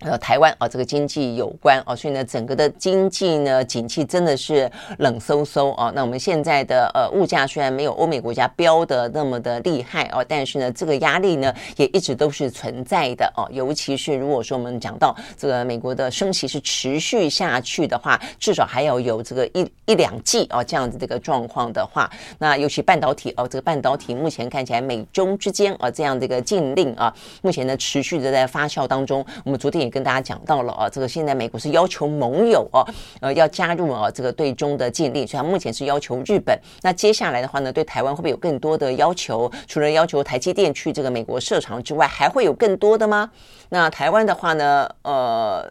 [0.00, 5.90] 呃，台湾啊，这个经济有关啊，所以呢，整个的经济呢，景气真的是冷飕飕啊。
[5.94, 13.48] 那我们现在的呃物价虽然没有欧美国家飙的那么的厉害啊，但是呢，这个压力呢也一直都是存在的哦。
[13.50, 29.24] 尤其是如果说我们讲到这个美国的升息是持续下去的话，至少还要有这个一一两季啊这样子这个状况的话，那尤其半导体哦，这个半导体目前看起来美中之间啊这样的一个禁令啊，目前呢持续的在发酵当中。
[29.42, 32.86] 我们昨天也跟大家讲到了啊，这个现在美国是要求盟友哦，
[33.20, 36.58] 呃，要加入啊这个对中的禁令，所以目前是要求日本。
[36.82, 39.50] 那接下来的话呢，对台湾会不会有更多的要求？
[39.66, 43.30] 除了要求台积电去这个美国设厂之外，还会有更多的吗？
[43.70, 45.66] 那台湾的话呢，呃，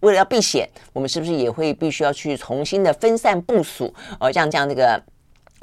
[0.00, 3.94] 为了要避险，我们是不是也会必须要去重新的分散部署？
[4.18, 5.02] 呃，让这样这个。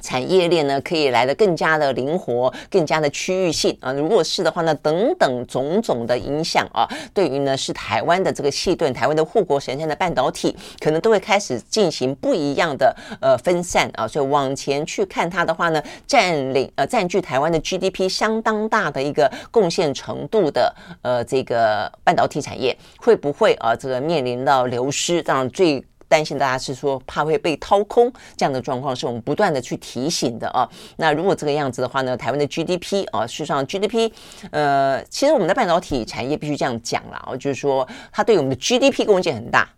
[0.02, 3.92] 产业链呢，可以来的更加的灵活，更加的区域性啊。
[3.94, 14.08] 如果是的话呢，等等种种的影响啊，对于呢是台湾的这个细盾，台湾的护国神山的半导体，可能都会开始进行不一样的呃分散啊。
[14.08, 25.24] 所以往前去看它的话呢，占领呃占据台湾的 GDP 相当大的一个贡献程度的呃这个半导体产业，会不会啊这个面临到流失？
[25.24, 25.84] 这样最。
[26.08, 30.70] 担心大家是说怕会被掏空这样的状况，是我们不断的去提醒的啊。
[30.98, 34.12] 那如果这个样子的话呢，台湾的 GDP 啊，事实上 GDP，
[34.52, 39.70] 呃，其实我们的半导体产业必须这样讲了啊，就是说它对我们的 GDP 贡献很大，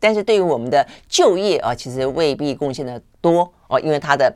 [0.00, 4.34] 但是对于我们的就业啊，其实未必贡献的多哦，因为它的。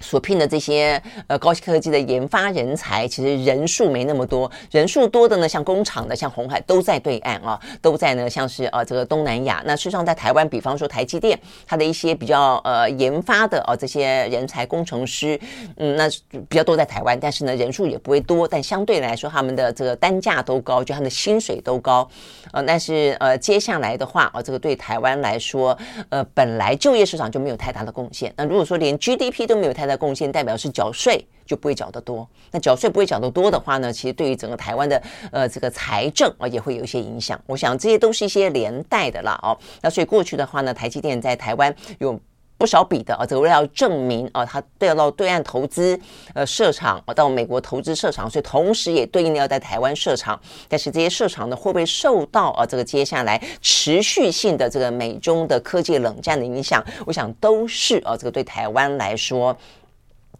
[0.00, 9.62] 所聘的这些呃高科技的研发人才，其实人数没那么多，人数多的呢，像工厂的，像红海都在对岸啊，都在呢，像是呃这个东南亚。
[9.64, 15.38] 那事实上在台湾，比方说台积电，它的一些比较呃研发的啊这些人才工程师，
[15.76, 16.08] 嗯，那
[16.48, 22.08] 比较多在台湾，但是呢人数也不会多，但相对来说他们的这个单价都高，就他们的薪水都高，
[22.52, 25.76] 呃，但是呃接下来的话啊，这个对台湾来说，
[26.08, 28.32] 呃本来就业市场就没有太大的贡献。
[28.36, 37.40] 那如果说连 GDP 都没有太大贡献代表是缴税就不会缴得多，那缴税不会缴得多的话呢，其实对于整个台湾的呃这个财政啊也会有一些影响。
[37.46, 39.56] 我想这些都是一些连带的啦哦。
[39.80, 42.18] 那所以过去的话呢，台积电在台湾有
[42.58, 45.98] 不少笔的啊，这个为了要证明啊，它都要到对岸投资
[46.34, 50.38] 呃设厂啊，到美国投资设厂，所以同时也对应的要在台湾设厂。
[50.68, 56.84] 但是这些设厂呢，会不会受到啊这个接下来持续性的这个美中的科技冷战的影响？
[57.06, 59.56] 我想都是啊，这个对台湾来说。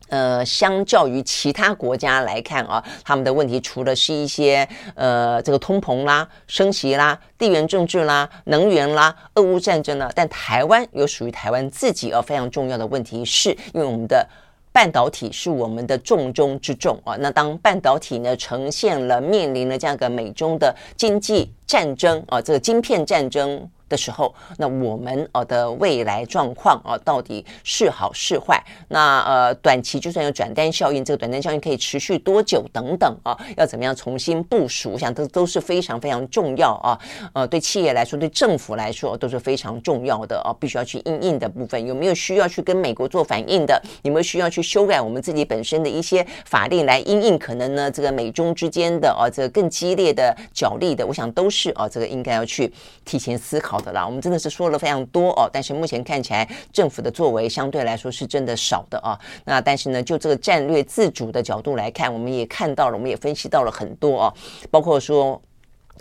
[0.08, 14.26] 呃，相较于其他国家来看啊，他们的问题除了是一些呃这个通膨啦、升息啦、地缘政治啦、能源啦、俄乌战争啦，但台湾有属于台湾自己而非常重要的问题，是因为我们的
[14.72, 17.16] 半导体是我们的重中之重啊。
[17.20, 23.68] 那当半导体呢呈现了面临了这样一个美中的经济战争啊，这个晶片战争。
[23.88, 28.62] 的时候，那我们呃的未来状况啊，到底是好是坏？
[28.88, 32.64] 那呃短期就算有转单效应，这个转单效应可以持续多久？
[32.72, 34.92] 等等啊，要怎么样重新部署？
[34.92, 36.98] 我想都都是非常非常重要啊。
[37.32, 43.80] 呃，对企业来说，对政府来说都是非常重要的啊，必须要去应应的部分，有没有需要去跟美国做反应的？
[44.02, 47.38] 有没有需要去修改我们自己本身的一些法令来应应？
[47.38, 52.72] 可能呢，这个美中之间的啊，这个更激烈的角力的，我想都是啊，这个应该要去
[53.04, 53.77] 提前思考。
[53.78, 59.16] 好的啦，我们真的是说了非常多哦，但是目前看起来政府的作为相对来说是真的少的啊。
[59.44, 64.34] 那但是呢，就这个战略自主的角度来看，我们也看到了，我们也分析到了很多啊，
[64.68, 65.40] 包括说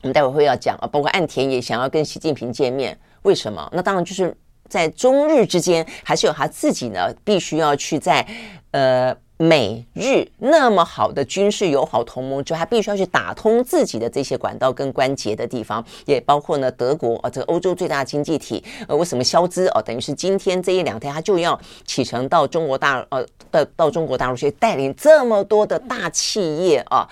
[0.02, 3.70] 我们待会会要讲啊，包括岸田也想要跟习近平见面，为什么？
[3.72, 4.36] 那当然就是
[4.68, 8.28] 在中日之间还是有他自己呢，必须要去在
[8.72, 9.16] 呃。
[9.38, 27.08] 美日那么好的军事友好同盟，就他必须要去打通自己的这些管道跟关节的地方，也包括呢德国啊，这个欧洲最大经济体，呃，为什么消资哦，等于是今天这一两天他就要启程到中国大呃到到中国大陆去带领这么多的大企业啊，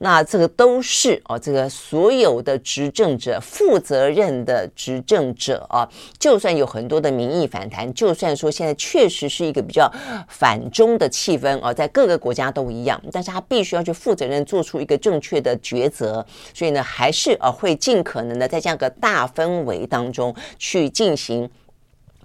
[0.00, 5.88] 那这个都是啊，这个所有的执政者负责任的执政者啊，
[6.18, 9.88] 就算有很多的民意反弹，就算说现在确实是一个比较
[10.26, 11.67] 反中的气氛啊。
[11.72, 21.48] 在各个国家都一样，但是他必须要去负责任，做出一个正确的抉择，所以呢，还是呃会尽可能的在这样个大氛围当中去进行。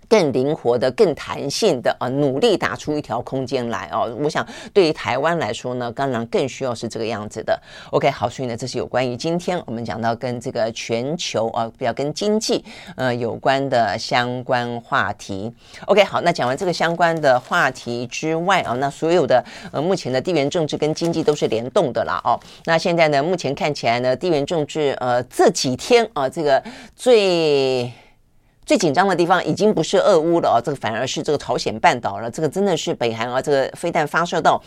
[0.07, 4.15] 更灵活的、更弹性的啊，努力打出一条空间来哦。
[4.21, 7.59] 我想对于台湾来说呢，当然更需要是这个样子的。
[7.91, 12.63] OK，好，所以呢，这是有关于今天我们讲到跟这个全球啊，比较跟经济
[12.95, 15.51] 呃有关的相关话题。
[15.85, 22.39] OK，好，那讲完这个相关的话题之外啊，那所有的呃目前的地缘政治跟经济都是联动的啦哦。
[22.65, 26.63] 那现在呢，目前看起来呢，地缘政治呃这几天啊，这个
[26.95, 27.91] 最。
[28.65, 32.31] 最紧张的地方已经不是俄乌了啊，这个反而是这个朝鲜半岛了。
[32.31, 34.61] 这个真的是北韩啊，这个飞弹发射到。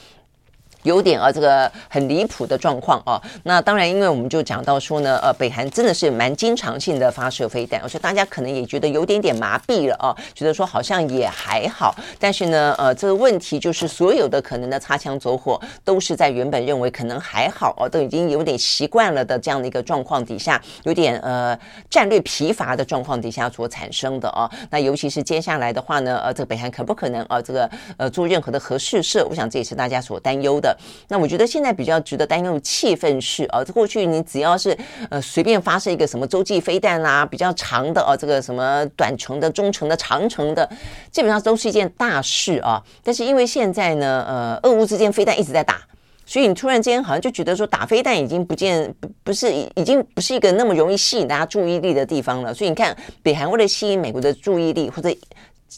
[0.87, 3.21] 有点啊，这个很离谱的状况啊。
[3.43, 11.93] 那当然，因为我们就讲到说呢，呃，北韩真的是蛮经常性的发射飞弹，所以大家可能也觉得有点点麻痹了啊，觉得说好像也还好。
[12.21, 21.59] 但是呢，呃，这个问题就是所有的可能的擦枪走火都是在原本认为可能还好哦，都已经有点习惯了的这样的一个状况底下，有点呃
[21.91, 24.49] 战略疲乏的状况底下所产生的啊。
[24.71, 29.27] 那尤其是接下来的话呢，呃，这个北韩可不可能啊，这个呃做任何的核试射？
[29.29, 30.76] 我想这也是大家所担忧的。
[31.09, 34.77] 那我觉得现在比较值得担忧的气氛是啊，过去你只要是
[35.11, 40.69] 呃随便发射一个什么洲际飞弹啦，比较长的啊，这个什么短程的、中程的、长程的，
[41.11, 42.83] 基本上都是一件大事啊。
[43.03, 45.81] 但是因为现在呢，呃，俄乌之间飞弹一直在打，
[46.25, 52.53] 所以你突然间好像就觉得说打飞弹已经不见不不是已经不是一个那么容易吸引大家注意力的地方了。
[52.53, 55.09] 所以你看，北韩为了吸引美国的注意力，或者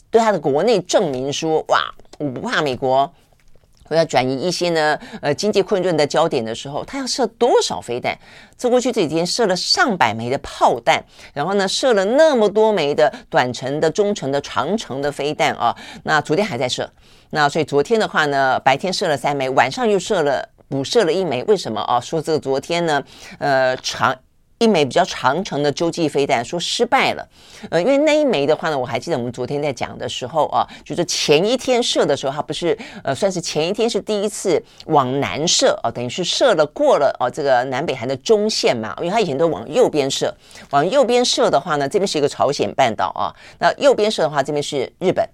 [0.09, 1.83] 对他的国内证明说，哇，
[2.17, 3.11] 我不怕美国。
[3.89, 8.17] 我要转移一些呢，呃，经济困顿的焦点的时候，他要射多少飞弹？
[8.57, 15.75] 这过去这几天射了上百枚的炮弹，然后呢，射了那么多枚的短程的、中程的、长程的飞弹啊。
[16.03, 16.89] 那昨天还在射，
[17.31, 21.43] 那所以昨天的话呢，白天射了三枚，晚上又射了补射了一枚。
[21.43, 21.99] 为什么啊？
[21.99, 23.03] 说这个昨天呢，
[23.39, 24.15] 呃，长。
[24.59, 27.27] 一枚比较长程的洲际飞弹说失败了，
[27.71, 40.35] 呃，因为那一枚的话呢，我还记得我们昨天在讲的时候啊，就是前一天射的时候，它不是呃，算是前一天是第一次往南射啊，等于是射了过了哦这个南北韩的中线嘛，因为它以前都往右边射，
[40.71, 45.27] 往右边射的话呢，这边是一个朝鲜半岛啊，那右边射的话，这边是日本，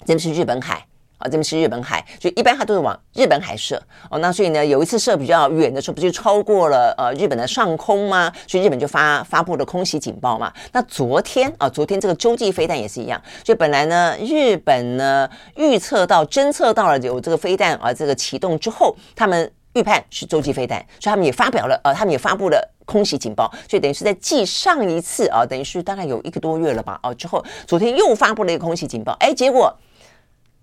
[0.00, 0.84] 这边是日本海。
[1.22, 3.80] 啊，这边是日本海，所以一般它都是往日本海射
[4.10, 4.18] 哦。
[4.18, 8.30] 那所以呢，有一次射比较远的时候，不就超过了呃日本的上空吗？
[8.48, 10.52] 所以日本就发发布了空袭警报嘛。
[10.72, 13.22] 那昨天啊，昨天这个洲际飞弹也是一样。
[13.44, 23.48] 所以本来呢，日本呢预测到、侦测到了有这个飞弹啊，这个启动之后，他们预判是洲际飞弹，所以他们也发表了呃，他们也发布了空袭警报。
[23.68, 26.98] 所以等于是在继上一次啊，等于是大概有一个多月了吧？
[27.04, 29.72] 哦，之后昨天又发布了一个空袭警报，哎，结果。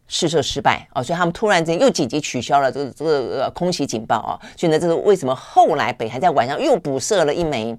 [0.09, 7.77] 试射失败哦，所以他们突然间又紧急取消了这个这个空袭警报啊，所以呢，这是为什么后来北韩在晚上又补射了一枚？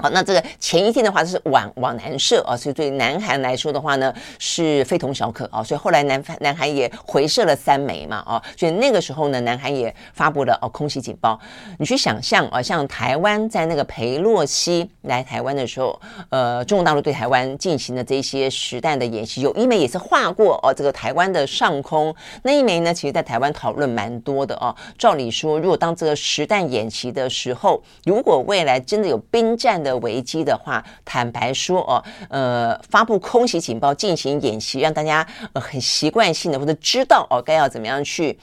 [0.00, 11.38] 好，那这个前一天的话是往往南射啊，所以对南韩来说的话呢是非同小可啊，所以后来南南韩也回射了三枚嘛啊，所以那个时候呢，南韩也发布了哦空袭警报。
[11.78, 24.72] 你去想象啊，像台湾在那个裴洛西来台湾的时候，呃，中国大陆对台湾进行的这些实弹的演习，有一枚也是划过哦这个台湾的上空，那一枚呢，其实在台湾讨论蛮多的哦。
[24.96, 38.38] 照理说，如果当这个实弹演习的时候，如果未来真的有兵战的的危机的话，坦白说哦，呃，发布空袭警报进行演习，让大家呃很习惯性的或者知道哦该要怎么样去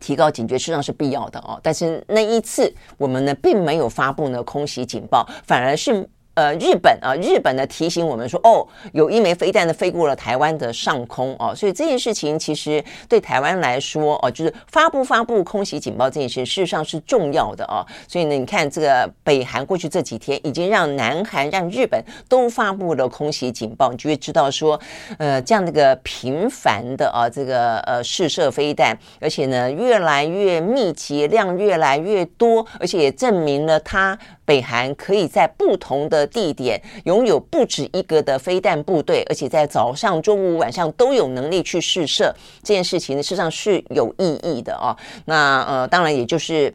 [0.00, 1.58] 提高警觉，实际上是必要的哦。
[1.62, 6.08] 但是那一次我们呢并没有发布呢空袭警报，反而是。
[6.34, 17.86] 呃，日本啊，日本呢提醒我们说，哦，有一枚飞弹呢飞过了台湾的上空哦，所以这件事情其实对台湾来说哦，就是发布发布空袭警报这件事，事实上是重要的哦。
[18.08, 24.78] 所以呢，你看这个北韩过去这几天已经让南韩、让日本都发布了空袭警报，你就会知道说，
[25.18, 34.18] 呃，这样的一个频繁的啊，这个呃试射飞弹，而且呢越来越密集，量越来越多，而且也证明了它。
[34.44, 42.34] 北韩可以在不同的地点拥有不止一个的飞弹部队，而且在早上、中午、晚上都有能力去试射。
[42.62, 44.96] 这件事情事，实上是有意义的哦。
[45.24, 46.74] 那呃，当然也就是。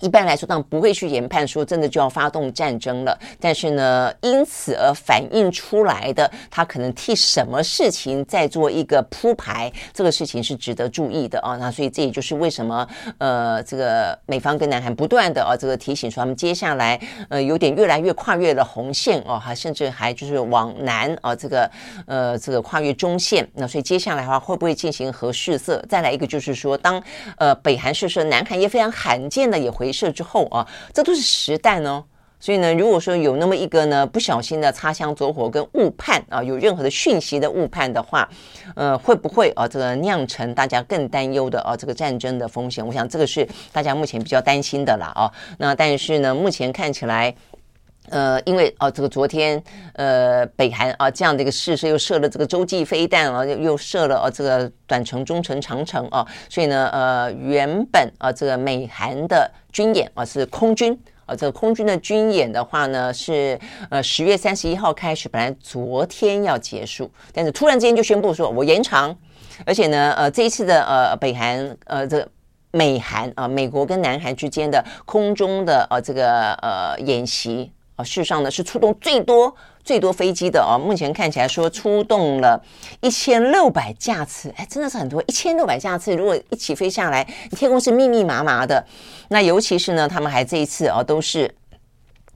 [0.00, 3.18] 一般来说，当然不会去研判说真的就要发动战争了。
[3.38, 11.56] 但是呢，因此而反映出来的，他可能替什么事情在做一个铺排，这个事情是值得注意的啊。
[11.56, 12.88] 那所以这也就是为什么
[13.18, 16.98] 呃，这个美方跟南韩不断的啊，这个提醒说他们接下来
[17.28, 21.70] 呃有点越来越跨越了红线哦，还甚至还就是往南啊，这个
[22.06, 23.46] 呃这个跨越中线。
[23.54, 25.84] 那所以接下来的话会不会进行核试射？
[25.88, 27.02] 再来一个就是说，当
[27.36, 29.89] 呃北韩试射，南韩也非常罕见的也回。
[29.92, 32.04] 射之后啊，这都是实弹哦。
[32.42, 38.26] 所以呢，如果说有那么一个呢不小心的擦枪走火跟误判啊，有任何的讯息的误判的话，
[38.74, 42.86] 呃，会不会啊这个酿成大家更担忧的啊这个战争的风险？
[42.86, 45.30] 我想这个是大家目前比较担心的啦啊。
[45.58, 47.34] 那但是呢，目前看起来。
[48.08, 63.56] 呃，因为哦，这个昨天呃，北韩啊这样的一个试射又射了这个洲际飞弹啊，又又射了哦这个短程、中程、长程啊，所以呢呃，原本啊这个美韩的军演啊是空军啊，这个空军的军演的话呢是
[63.90, 69.16] 呃十月三十一号开始，本来昨天要结束，但是突然之间就宣布说我延长，
[69.64, 72.28] 而且呢呃这一次的呃北韩呃这个
[72.72, 77.70] 美韩啊美国跟南韩之间的空中的呃这个呃演习。
[78.04, 80.78] 世上呢，是出动最多最多飞机的哦。
[80.78, 82.62] 目前看起来说出动了
[83.00, 86.14] 一千六百架次，哎，真的是很多，一千六百架次。
[86.14, 88.84] 如果一起飞下来，天空是密密麻麻的。
[89.28, 91.54] 那尤其是呢，他们还这一次哦，都是。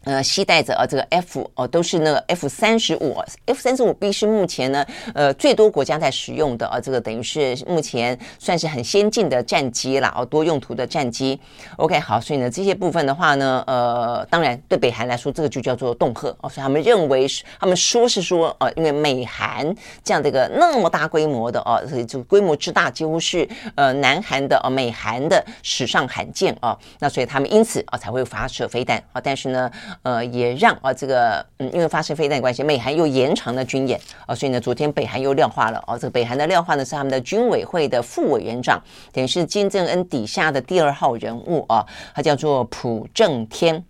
[0.05, 4.85] 呃，携带着啊，这个 F 哦，都是那个 F 三十五，F 三十五 B 是目前呢，
[5.15, 11.41] 呃，最多国家在使用的啊，这个等于是目前算是很先进的战机啦，哦，多用途的战机。
[11.77, 29.71] OK，好，所以呢，这些部分的话呢，呃，当然对北韩来说，这个就叫做恫吓哦，所以他们认为是，他们说是说，呃，因为美韩这样的一个那么大规模的哦，所以这个规模之大，几乎是呃南韩的哦，美韩的史上罕见哦，那所以他们因此啊才会发射飞弹啊，但是呢。
[30.03, 38.83] 呃，也让啊这个嗯，因为发生非弹关系，美韩又延长了军演啊，所以呢，昨天北韩又撂话了哦，这个北韩的量化呢是他们的军委会的副委员长，
[39.13, 43.85] 等于是金正恩底下的第二号人物啊，他叫做朴正天。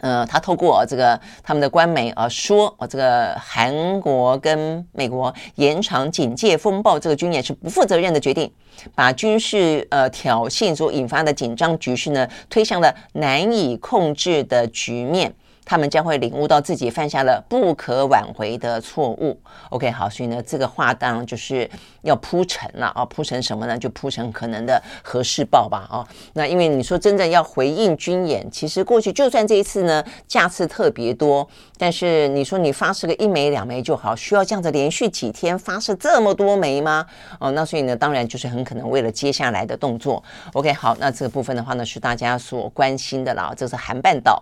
[0.00, 8.52] 呃，他透过这个他们的官媒啊说，啊这个韩国跟美国延长警戒风暴这个军演是不负责任的决定，
[8.94, 15.34] 把军事呃挑衅所引发的紧张局势呢推向了难以控制的局面。
[15.66, 19.36] 他们将会领悟到自己犯下了不可挽回的错误。
[19.70, 21.68] OK，好，所以呢，这个话当然就是
[22.02, 23.76] 要铺陈了啊，铺陈什么呢？
[23.76, 26.06] 就铺陈可能的核试爆吧啊。
[26.34, 31.46] 那因为你说真正要回应军演，其实过去就算这一次呢架次特别多，
[31.76, 37.04] 但是你说你发射个一枚两枚就好，需要这样子连续几天发射这么多枚吗？
[37.40, 40.22] 哦，那所以呢，当然就是很可能为了接下来的动作。
[40.52, 44.40] OK，好，那这个部分的话呢，是大家所关心的了，这是韩半岛。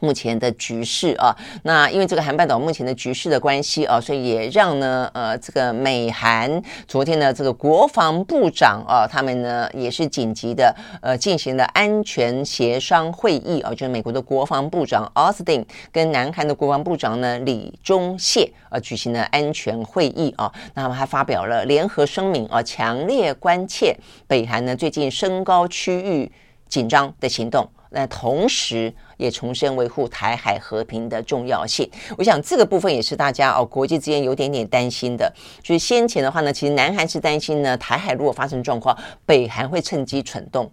[0.00, 23.96] 目前的局势啊，那因为这个韩半岛目前的局势的关系啊，所以也让呢呃这个美韩昨天呢这个国防部长啊，他们呢也是紧急的呃进行了安全协商会议啊，就是美国的国防部长奥斯汀跟南韩的国防部长呢李钟燮啊举行了安全会议啊，那他们还发表了联合声明啊，强烈关切
[24.26, 26.30] 北韩呢最近升高区域
[26.68, 27.68] 紧张的行动。
[27.90, 31.90] 那同时也重申维护台海和平的重要性。
[32.16, 35.32] 我想这个部分也是大家哦，国际之间有点点担心的。
[35.62, 40.70] 就是先前的话呢，其实南韩是担心呢，台海如果发生状况，北韩会趁机蠢动。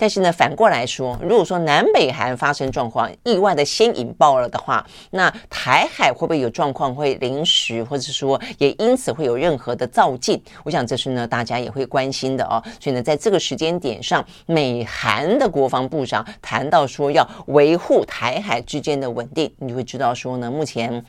[0.00, 10.42] 但是呢，反过来说，如果说南北韩发生状况，意外的先引爆了的话，那台海会不会有状况，会临时，或者说也因此会有任何的躁进？
[10.64, 12.62] 我想这是呢大家也会关心的哦。
[12.80, 21.04] 所以呢，在这个时间点上，美韩的国防部长谈到说要维护台海之间的稳定，你就会知道说呢，目前。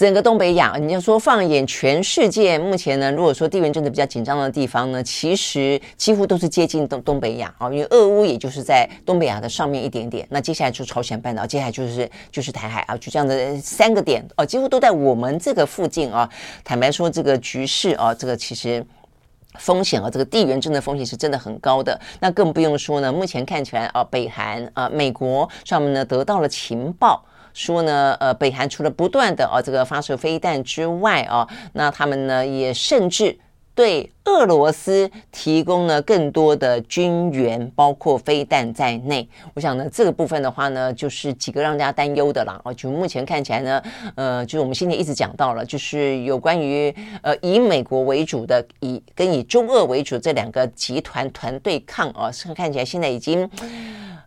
[0.00, 16.26] 整个东北亚，你要说放眼全世界，目前呢，如果说地缘政治比较紧张的地方呢，其实几乎都是接近东东北亚啊，因为俄乌也就是在东北亚的上面一点点，那接下来就是朝鲜半岛，接下来就是就是台海啊，就这样的三个点哦，几乎都在我们这个附近啊。
[16.64, 18.82] 坦白说，这个局势啊，这个其实
[19.58, 22.00] 风险啊，这个地缘政治风险是真的很高的。
[22.20, 27.22] 那更不用说呢，目前看起来啊，北韩啊，美国上面呢得到了情报。
[27.52, 33.38] 说呢，呃，北韩除了不断的啊这个发射飞弹之外啊，那他们呢也甚至
[33.74, 39.26] 对俄罗斯提供了更多的军援，包括飞弹在内。
[39.54, 42.60] 我想呢，这个部分的话呢，就是几个让大家担忧的啦。
[42.64, 43.82] 哦，就目前看起来呢，
[44.16, 53.48] 呃，就是我们今天一直讲到了，就是有关于呃以美国为主的，以跟以中俄为主这两个集团团对抗啊，是看起来现在已经。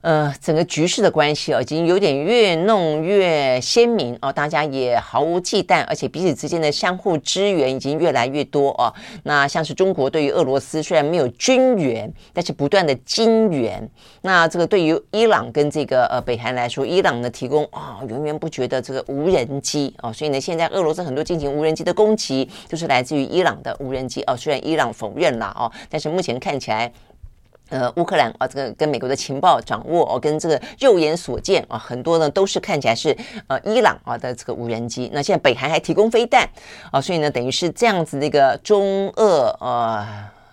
[0.04, 8.94] 呃，整个局势的关系啊，已经有点越弄越鲜明哦，大家也毫无忌惮，而且彼此之间的相互支援已经越来越多哦。
[9.24, 13.90] 那像是中国对于俄罗斯虽然没有军援，但是不断的金援。
[14.24, 24.36] 那这个对于伊朗跟这个呃北韩来说，伊朗呢提供啊、源源不绝的这个无人机哦，所以呢现在俄罗斯很多进行无人机的攻击，就是来自于伊朗的无人机哦。
[24.36, 26.92] 虽然伊朗否认了哦，但是目前看起来。
[27.70, 35.10] 呃，乌克兰啊，这个跟美国的情报掌握哦，跟这个肉眼所见啊，很多呢都是看起来是呃伊朗啊的这个无人机。
[35.12, 36.48] 那现在北韩还提供飞弹
[36.92, 40.06] 啊，所以呢，等于是这样子的一个中俄呃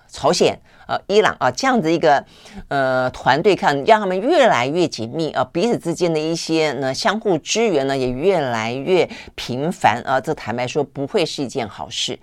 [0.08, 2.24] 朝鲜呃伊朗啊这样子一个
[2.68, 12.18] 呃团队，看让他们越来越紧密啊，彼此之间的一些呢相互支援呢也越来越频繁啊，这坦白说不会是一件好事。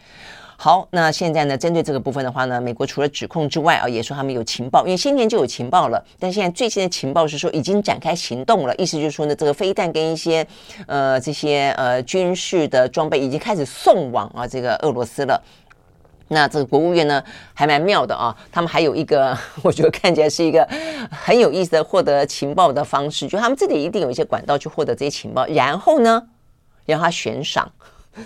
[0.59, 1.55] 好，那现在呢？
[1.55, 6.03] 针对这个部分的话呢，美国除了指控之外啊，也说他们有情报，因为先前就有情报了。
[6.19, 10.45] 但现在最新的情报是说已经展开行动了，意思就是说呢，这个飞弹跟一些
[10.87, 15.39] 呃这些呃军事的装备已经开始送往啊这个俄罗斯了。
[16.29, 20.67] 那这个国务院呢还蛮妙的啊，他们还有一个我觉得看起来是一个
[21.11, 26.23] 很有意思的获得情报的方式，就他们这里一定有一些管道去获得这些情报，然后呢
[26.87, 27.71] 让他悬赏。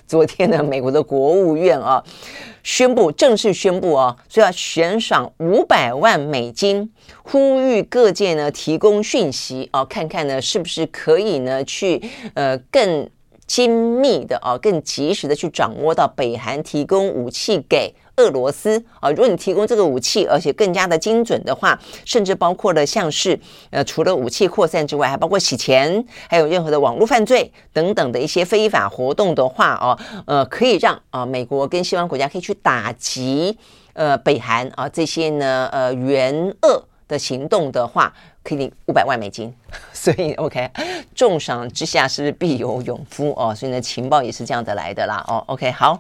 [0.08, 2.04] 昨天呢，美国的国务院啊，
[2.64, 6.92] 宣布正式宣布啊，说要悬赏五百万美金，
[7.24, 12.02] 呼吁各界呢提供讯息啊，看看呢是不是可以呢去
[12.34, 13.10] 呃更
[13.46, 17.94] 精密的啊，更及时的去掌握到北韩提供武器给。
[18.22, 23.40] 俄罗斯啊，如果你提供这个武器，而且更加的精准的话，甚至包括了像是
[23.72, 33.58] 呃，除了武器扩散之外，还包括洗钱，还有任何的网络犯罪等等的一些非法活动的话哦，呃，可以让啊美国跟西方国家可以去打击
[33.94, 38.14] 呃北韩啊这些呢呃援俄的行动的话，
[38.44, 39.54] 可以领五百万美金。
[39.94, 40.70] 所以 OK，
[41.14, 43.54] 重赏之下是不是必有勇夫哦？
[43.54, 45.44] 所以呢，情报也是这样的来的啦哦。
[45.48, 46.00] OK，好。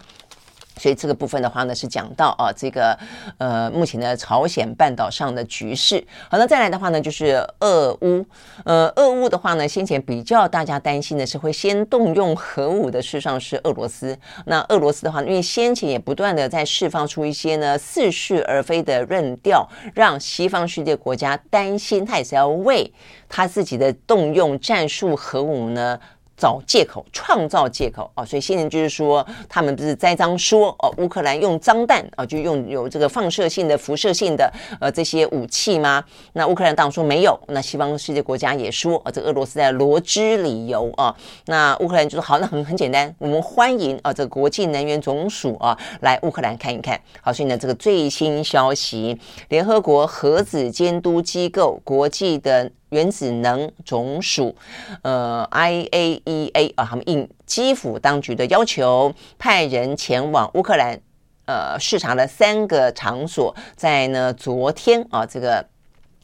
[0.77, 2.97] 所以这个部分的话呢，是讲到啊，这个
[3.37, 6.03] 呃，目前的朝鲜半岛上的局势。
[6.29, 8.25] 好，那再来的话呢，就是俄乌。
[8.63, 14.17] 呃，俄乌的话呢，先前比较大家担心的是会先动用核武的，事实上是俄罗斯。
[14.45, 22.91] 那俄罗斯的话，因为先前也不断的在释放出一些呢似是而非的论调，让西方世界国家担心，他也是要为
[23.29, 25.99] 他自己的动用战术核武呢。
[26.41, 28.25] 找借口，创造借口啊！
[28.25, 36.03] 所以现在就是说，他们不是栽赃说哦，乌克兰用脏弹啊，就用有这个放射性的、辐射性的呃这些武器吗？
[36.33, 41.15] 那乌克兰当然说没有，那西方世界国家也说啊，这俄罗斯在罗织理由啊。
[41.45, 46.99] 那乌克兰就说好，那很很简单，我们欢迎啊这个国际能源总署啊来乌克兰看一看。
[47.21, 49.15] 好，所以呢，这个最新消息，
[49.49, 52.71] 联合国核子监督机构国际的。
[52.91, 54.55] 原子能总署，
[55.01, 61.01] 呃，IAEA 啊，他们应基辅当局的要求，派人前往乌克兰，
[61.45, 65.65] 呃，视察了三个场所，在呢昨天啊，这个。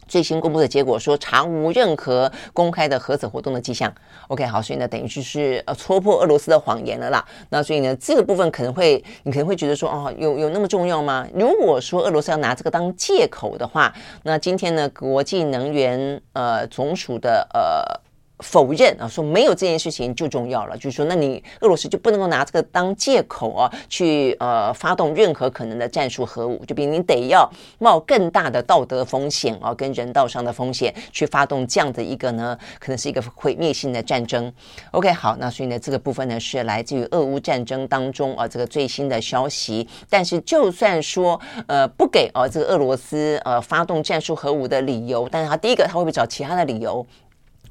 [0.08, 3.93] 最新公布的结果说，查无任何公开的核子活动的迹象。
[4.30, 7.26] OK，好，所以呢，等于就是呃戳破俄罗斯的谎言了啦。
[7.49, 11.28] 那所以呢，这个部分可能会，你可能会觉得说，哦，有有那么重要吗？
[11.34, 13.93] 如果说俄罗斯要拿这个当借口的话，
[14.24, 18.07] 那今天呢，国际能源呃总署的呃
[18.40, 34.54] 否认啊，说没有这件事情就重要了，就是说，那你俄罗斯就不能够拿这个当借口啊，去呃发动任何可能的战术核武，就比你得要冒更大的道德风险啊，跟人道上的风险去发动这样的一个呢，可能是一个毁灭性的战争。
[34.92, 39.88] OK，好，那所以呢，这个部分呢是来自于俄乌战争当中啊这个最新的消息。
[40.10, 47.06] 但是就算说呃不给啊这个俄罗斯呃发动战术核武的理由，但是他第一个他会不会找其他的理由？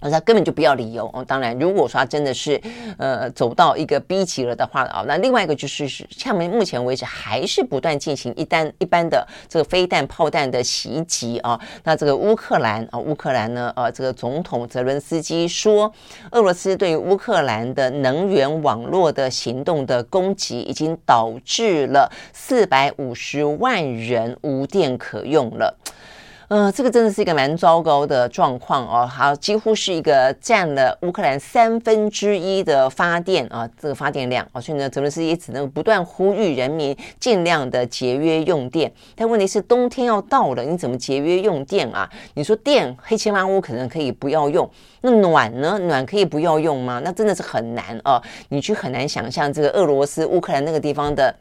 [0.07, 1.25] 而他根本就不要理由哦。
[1.27, 2.61] 当然，如果说他真的是
[2.97, 11.61] 呃走到一个逼急了的话啊，那另外一个就是像目前为止还是不断进行一单一般的这个飞弹炮弹的袭击啊。
[11.83, 15.93] 那这个乌克兰啊，乌克兰呢，呃，这个总统泽伦斯基说，
[16.31, 25.77] 俄罗斯对乌克兰的能源网络的行动的攻击，已经导致了四百五十万人无电可用了。
[26.49, 38.93] 呃，这个真的是一个蛮糟糕的状况哦，好，几乎是一个占了乌克兰三分之一的发电啊，这个发电量啊，所以呢，泽伦斯基只能不断呼吁人民尽量的节约用电。
[39.17, 42.09] 但问题是，冬天要到了，你怎么节约用电啊？
[42.35, 44.71] 你说电黑漆麻乌可能可以不要用，
[45.01, 45.77] 那暖呢？
[45.81, 47.01] 暖可以不要用吗？
[47.05, 51.35] 那真的是很难啊，你去很难想象这个俄罗斯乌克兰那个地方的。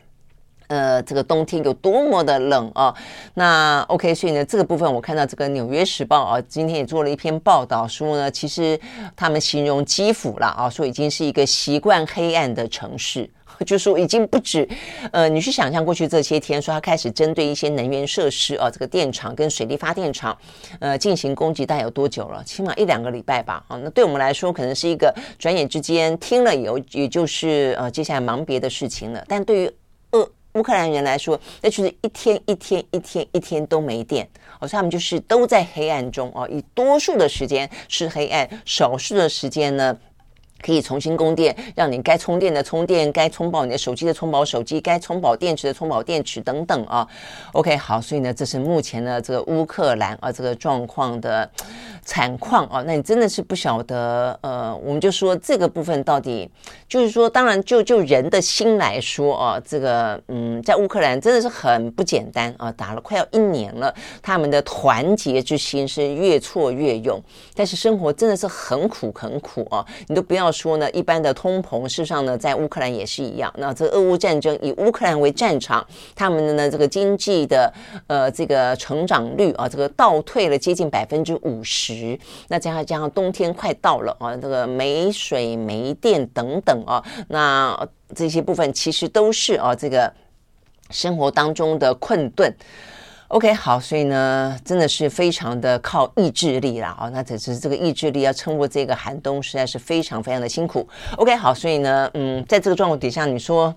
[0.67, 2.93] 呃，这个冬天有多么的冷啊！
[3.33, 8.79] 那 OK，所以呢，这个部分我看到这个《纽约时报》啊，今天也做了一篇报道，说呢，其实
[9.15, 13.29] 他们形容基辅了啊，说已经是一个习惯黑暗的城市，
[13.65, 14.67] 就说已经不止
[15.11, 20.35] 呃，你去想象过去这些天，说他开始针对一些能源设施啊，这个电厂跟水力发电厂
[20.79, 22.43] 呃进行攻击，大概有多久了？
[22.43, 23.77] 起码一两个礼拜吧啊。
[23.83, 29.23] 那对我们来说，可能是一个转眼之间听了以后，也就是呃接下来忙别的事情了。
[29.27, 29.71] 但对于
[30.11, 34.27] 俄乌克兰人来说，那就是一天一天一天一天都没电，
[34.59, 39.95] 所以他们就是都在黑暗中哦，以多数的时间是黑暗，少数的时间呢，
[40.61, 47.05] 可以重新供电，让你该充电的充电，该充饱你的手机的充饱手机，该充饱电池的充饱电池等等啊。
[47.51, 51.49] OK，好，所以呢，这是目前呢这个乌克兰啊这个状况的
[52.05, 52.81] 惨况啊。
[52.87, 56.49] 那你真的是不晓得，呃，我们就说这个部分到底
[56.87, 67.21] 就是说，当然就就人的心来说啊，这个嗯，在乌克兰真的是很不简单啊，打了快要一年了，他们的团结之心是越挫越勇，
[67.53, 70.45] 但是生活真的是很苦很苦啊，你都不要。
[70.55, 73.51] 说呢，一般的通膨，事实上呢，在乌克兰也是一样。
[73.57, 75.83] 那这俄乌战争以乌克兰为战场，
[76.15, 77.73] 他们的呢这个经济的
[78.05, 81.94] 呃这个成长率啊，这个倒退了接近百分之五十。
[82.47, 90.11] 那加上加上冬天快到了啊，这个没水没电等等啊，那这些部分其实都是啊这个
[90.89, 92.53] 生活当中的困顿。
[93.29, 100.87] OK，好，所以呢，真的是非常的靠意志力啦，哦，那只是这个意志力要撑过这个寒冬，实在是非常非常的辛苦。
[101.17, 103.73] OK，好，所以呢，嗯，在这个状况底下，你说。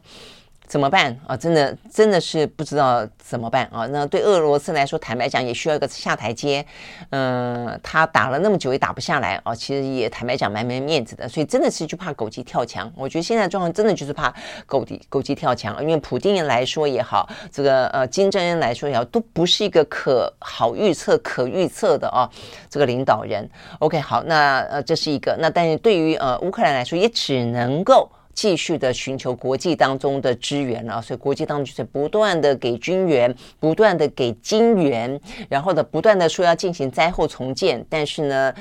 [0.69, 1.35] 怎么办啊？
[1.35, 3.87] 真的真的是不知道怎么办啊！
[3.87, 6.65] 那对俄罗斯来说，坦白讲也需要一个下台阶。
[7.09, 11.27] 嗯，他打了那么久也打不下来啊，其实也坦白讲蛮没面子的。
[11.27, 12.93] 所以真的是就怕狗急跳墙。
[12.95, 14.33] 我觉得现在状况真的就是怕
[14.67, 22.29] 狗急狗急跳墙，因为普京人来说也好，这个呃金正恩来说也好，都不是一个可好预测、可预测的啊
[22.69, 23.49] 这个领导人。
[23.79, 25.35] OK，好，那呃这是一个。
[25.41, 28.07] 那但是对于呃乌克兰来说，也只能够。
[28.39, 37.85] 继续的寻求国际当中的支援了，所以国际当中就是不断的给军援，不断的给金援，然后呢，不断的说要进行灾后重建。
[37.91, 38.55] 但是呢，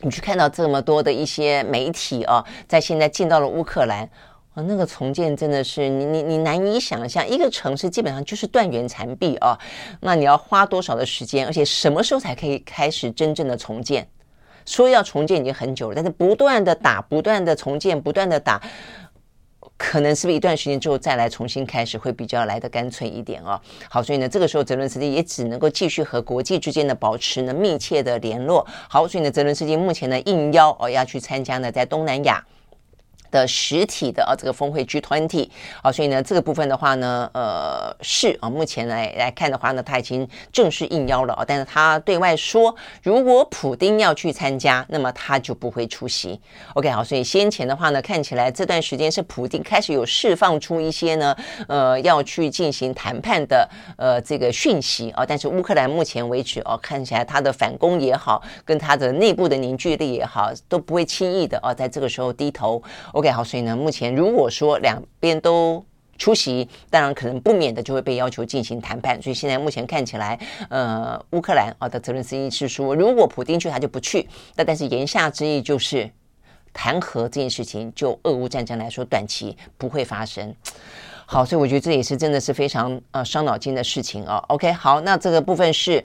[0.00, 4.02] 你去看到这么多的一些媒体啊，在现在进到了乌克兰
[4.54, 9.56] 啊，那个重建真的是你你你难以想象，一个城市基本上就是断垣残壁啊，
[10.00, 14.08] 那你要花多少的时间，而且什么时候才可以开始真正的重建？
[14.68, 18.60] 说要重建已经很久了，但是不断的打，不断的重建，不断的打，
[19.78, 23.58] 可能是不是一段时间之后再来重新开始会比较来的干脆一点哦？
[23.88, 28.66] 好，所以呢，这个时候泽伦斯基也只能够继续和国际之间的保持呢密切的联络。
[28.88, 32.44] 好，所以呢，泽伦斯基目前呢应邀哦要去参加呢在东南亚。
[33.30, 35.48] 的实体的啊，这个峰会 G20
[35.82, 46.40] 啊，所以呢，这个部分的话呢，呃，是啊，目前来来看的话呢，他已经正式应邀了啊，但是他对外说，如果普丁要去参加，那么他就不会出席。
[46.74, 51.36] OK，好，所以先前的话呢，看起来这段时间是普丁开始有释放出一些呢，
[51.68, 62.82] 呃，要去进行谈判的呃这个讯息啊，但是乌克兰目前为止啊，看起来他的反攻也好，跟他的内部的凝聚力也好，都不会轻易的啊，在这个时候低头。
[63.18, 65.84] OK，好，所以呢，目前如果说两边都
[66.18, 69.20] 出席，当然可能不免的就会被要求进行谈判。
[69.20, 70.38] 所以现在目前看起来，
[70.70, 74.28] 呃，乌克兰啊的泽伦斯基是说，如果普丁去，他就不去。
[74.54, 76.08] 那但是言下之意就是，
[76.72, 80.54] 谈和这件事情，就俄乌战争来说，短期不会发生。
[81.26, 84.36] 好，所以我觉得这也是真的是非常呃伤脑筋的事情啊。
[84.46, 86.04] OK，好，那这个部分是。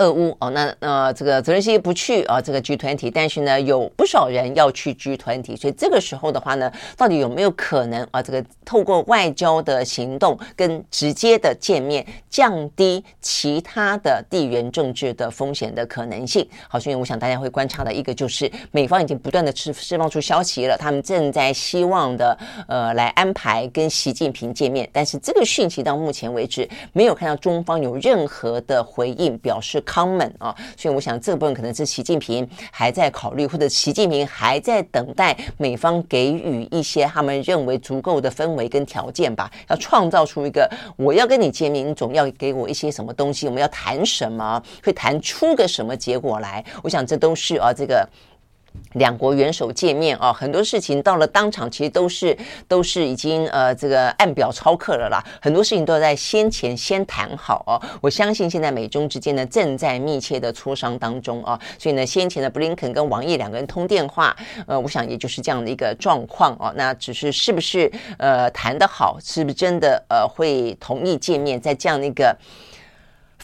[0.00, 16.48] 俄乌哦，那呃，这个泽连斯基不去啊，这个 G 团体但是呢，有不少人要去 G 团体所以这个时候的话呢，到底有没有可能啊，这个透过外交的行动跟直接的见面，降低其他的地缘政治的风险的可能性？
[16.66, 22.38] 好，所以我想大家会观察的一个就是，美方已经不断的释释放出消息了，他们正在希望的
[22.68, 29.78] 呃来安排跟习近平见面，但是这个讯息到目前为止没有看到中方有任何的回应表示。
[29.90, 46.64] Common 啊，所以我想这部分可能是习近平还在考虑，或者习近平还在等待美方给予一些他们认为足够的氛围跟条件吧，要创造出一个我要跟你见面，你总要给我一些什么东西，我们要谈什么，会谈出个什么结果来？
[46.82, 48.08] 我想这都是啊，这个。
[48.94, 55.22] 两国元首见面啊，很多事情到了当场，其实都是都是已经呃这个按表操课了啦。
[55.40, 57.80] 很多事情都在先前先谈好哦。
[58.00, 66.72] 我相信现在美中之间呢正在密切的磋商当中啊，所以呢先前的布林肯跟王毅两个人通电话，呃，我想也就是这样的一个状况哦。
[66.74, 72.36] 那只是是不是呃谈得好，是不是真的呃会同意见面，在这样的一个。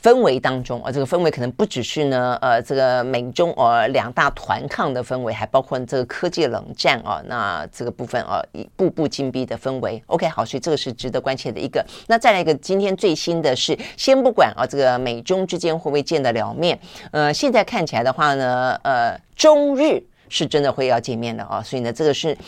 [0.06, 10.00] 氛围当中啊，这个氛围可能不只是呢，呃，这个美中呃两大团抗的氛围，还包括这个科技冷战啊，那这个部分啊，一步步紧逼的氛围。
[10.06, 11.84] OK，好，所以这个是值得关切的一个。
[12.06, 16.78] 那再来一个，今天最新的是，先不管啊，这个美中之间会不会见得了面，
[17.10, 22.38] 呃，现在看起来的话呢，呃，中日是真的会要见面的啊，所以呢，这个是。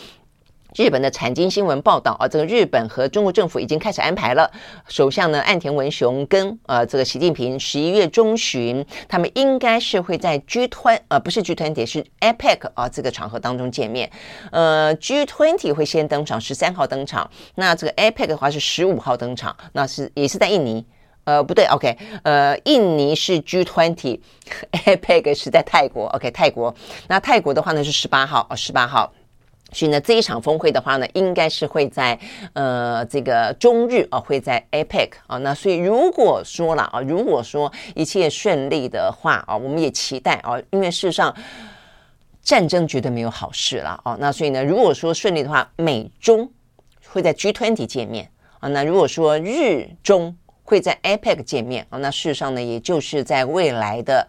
[0.75, 4.51] 日本的产经新闻报道啊，这个日本和中国政府已经开始安排了。
[4.87, 14.11] 首相呢，岸田文雄跟呃这个习近平十一月中旬，他们应该是会在 G20 呃不是 G20 是 APEC 啊这个场合当中见面。
[14.51, 17.29] 呃，G20 会先登场，十三号登场。
[17.55, 20.85] 那这个 APEC 的话是十五号登场，那是也是在印尼。
[21.23, 26.73] 呃，不对，OK，呃，印尼是 G20，APEC 是在泰国，OK，泰国。
[27.07, 29.11] 那泰国的话呢是十八号哦，十八号。
[29.71, 32.17] 所以呢，这一场峰会的话呢，应该是会在
[32.53, 35.37] 呃这个中日啊，会在 APEC 啊。
[35.37, 41.35] 那所以如果说了啊，如果说一切顺利的话啊，我们也期待啊，因为事实上
[42.41, 44.17] 战争绝对没有好事了啊。
[44.19, 46.49] 那所以呢，如果说顺利的话，美中
[47.09, 48.67] 会在 G20 见面啊。
[48.69, 54.27] 那如果说日中会在 APEC 见面啊，那事实上呢，也就是在未来的。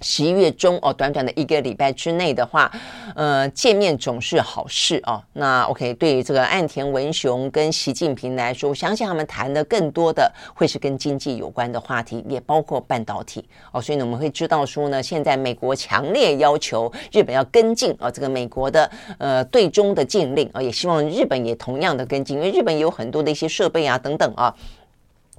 [0.00, 2.70] 十一月中哦，短短的一个礼拜之内的话，
[3.14, 5.22] 呃，见面总是好事哦。
[5.32, 13.80] 那 OK，对于这个岸田文雄跟习近平来说，我相信他们谈的更多的会是跟经济有关的话题，也包括半导体哦。
[13.80, 24.54] 所以呢，我们会知道说呢，现在美国强烈要求日本要跟进啊，这个美国的呃对中的禁令啊，也希望日本也同样的跟进，因为日本有很多的一些设备啊等等啊。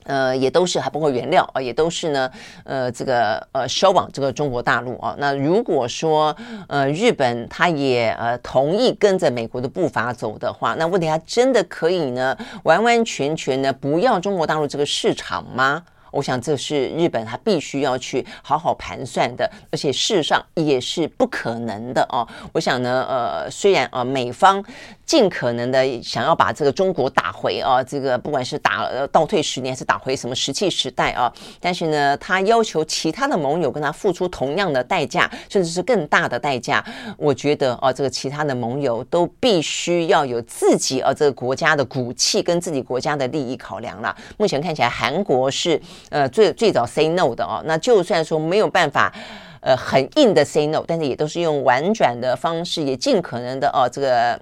[0.10, 2.30] 呃，也都是还包括原料啊，也都是呢，
[2.64, 5.16] 呃，这个呃销往这个中国大陆啊。
[5.20, 6.36] 那如果说
[6.68, 15.84] 呃日本他也呃同意跟着美国的步伐走的话，那问题他真的可以呢完完全全呢不要中国大陆这个市场吗？
[16.12, 22.28] 我想这是日本他必须要去好好盘算的，而且事实上也是不可能的哦。
[22.54, 24.64] 我想呢，呃，虽然啊，美方
[25.06, 36.84] 尽可能的想要把这个中国打回啊，这个不管是打倒退十年，还是打回什么石器时代啊，但是呢，他要求其他的盟友跟他付出同样的代价，甚至是更大的代价。
[37.18, 44.16] 我觉得啊，这个其他的盟友都必须要有自己啊这个国家的骨气跟自己国家的利益考量了。
[44.38, 45.80] 目前看起来，韩国是。
[46.10, 49.14] 呃，最最早 say no 的哦，那就算说没有办法，
[49.62, 54.40] 呃，很硬的 say no，但是也都是用婉转的方式，也尽可能的哦，这个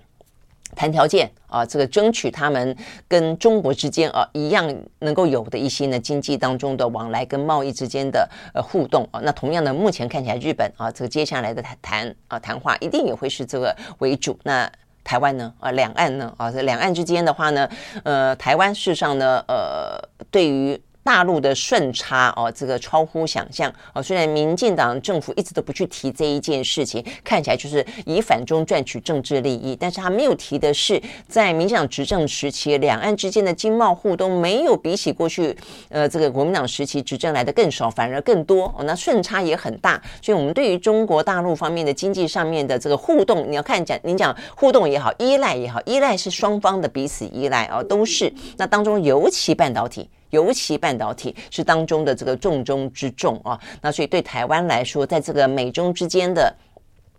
[0.76, 2.76] 谈条件啊，这个争取他们
[3.08, 9.20] 跟中国之间啊一样能够有的一些呢经济当中的往来跟贸易之间的呃互动啊。
[9.24, 14.38] 那同样的，目前看起来日本啊，这个接下来的谈谈啊谈话一定也会是这个为主。
[14.44, 14.70] 那
[15.06, 17.70] 台湾呢啊，两岸呢啊，这两岸之间的话呢，
[18.04, 19.98] 呃，台湾事实上呢，呃，
[20.30, 24.04] 对于大陆的顺差哦，这个超乎想象哦。
[24.04, 35.56] 虽然民进党政府一直都不去提这一件事情，看起来就是以反中赚取政治利益，但是他没有提的是，在民进党执政时期，两岸之间的经贸互动没有比起过去
[35.88, 38.84] 呃这个国民党时期执政来的更少，反而更多哦。
[38.84, 48.30] 那顺差也很大，所以我们对于中国大陆方面的经济上面的这个互动，你要看讲，您讲互动也好，依赖也好，依赖是双方的彼此依赖哦，都是。
[48.58, 50.10] 那当中尤其半导体。
[50.30, 56.56] 尤其半导体是当中的这个重中之重啊，那所以对台湾来说，在这个美中之间的。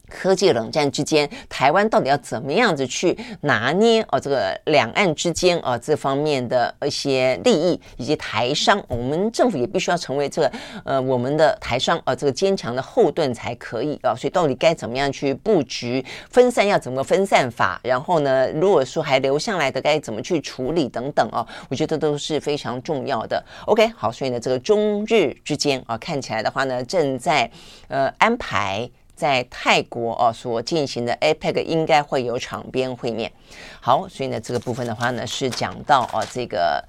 [0.09, 4.19] 科技冷战之间，台湾到底要怎么样子去拿捏哦？
[4.19, 10.53] 这个两岸之间啊，这方面的一些利益以及台商，我们政府也必须要成为这个
[10.85, 14.15] 呃我们的台商啊这个坚强的后盾才可以啊。
[14.17, 17.81] 所以到底该怎么样去布局分散，要怎么分散法？
[17.83, 21.47] 然后呢，如果说还留下来的，该怎么去处理等等啊？
[21.69, 23.45] 我觉得都是非常重要的。
[23.67, 27.51] OK，好，所以呢，这个中日之间啊，看起来的话呢，正在
[27.89, 28.89] 呃安排。
[29.19, 33.33] 在泰国哦所进行的 APEC 应该会有场边会面，
[33.81, 36.85] 好，所以呢这个部分的话呢是讲到哦这个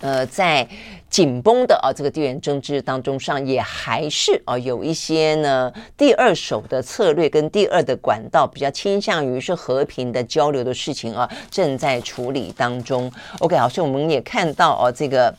[0.00, 0.66] 呃在
[1.08, 13.08] 紧绷的啊这个地缘政治当中上也还是啊有一些呢第二手的策略跟第二的管道比较倾向于是和平的交流的事情啊正在处理当中。
[13.38, 15.32] OK 好，所以我们也看到哦这个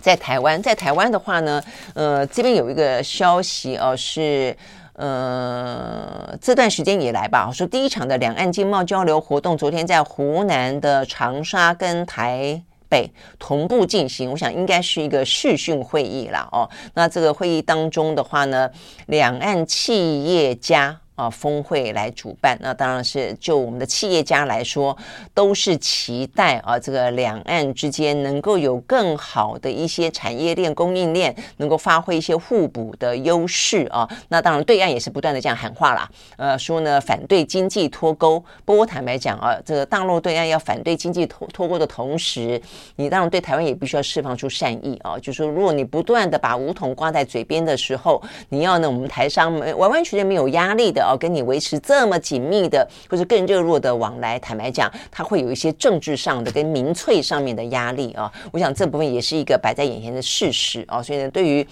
[0.00, 1.62] 在台湾在台湾的话呢
[1.94, 4.56] 呃这边有一个消息哦是。
[4.94, 16.68] 呃，这段时间以来吧，我说第一场的两岸经贸交流活动，昨天在湖南的长沙跟台北同步进行，我想应该是一个视讯会议了哦。
[16.92, 18.68] 那这个会议当中的话呢，
[19.06, 21.00] 两岸企业家。
[21.20, 24.96] 啊，峰会来主办，那当然是就我们的企业家来说，
[25.34, 34.08] 都是期待啊，这个两岸之间能够有更好的一些产业链、供应链，能够发挥一些互补的优势啊。
[34.28, 38.42] 那当然，对岸也是不断的这样喊话啦，呃，说呢反对经济脱钩。
[38.64, 42.58] 不过坦白讲啊，这个大陆对岸要反对经济脱脱钩的同时，
[42.96, 51.09] 你当然对台湾也必须要释放出善意啊，就是说，如果你不断的把武统挂在嘴边的时候，你要呢我们台商没完完全全没有压力的。
[51.10, 58.30] 哦跟你维持这么紧密的，或者更热络的往来，坦白讲，它会有一些政治上的跟民粹上面的压力啊。
[58.52, 61.02] 我想这部分也是一个摆在眼前的事实啊。
[61.02, 61.66] 所以呢，对于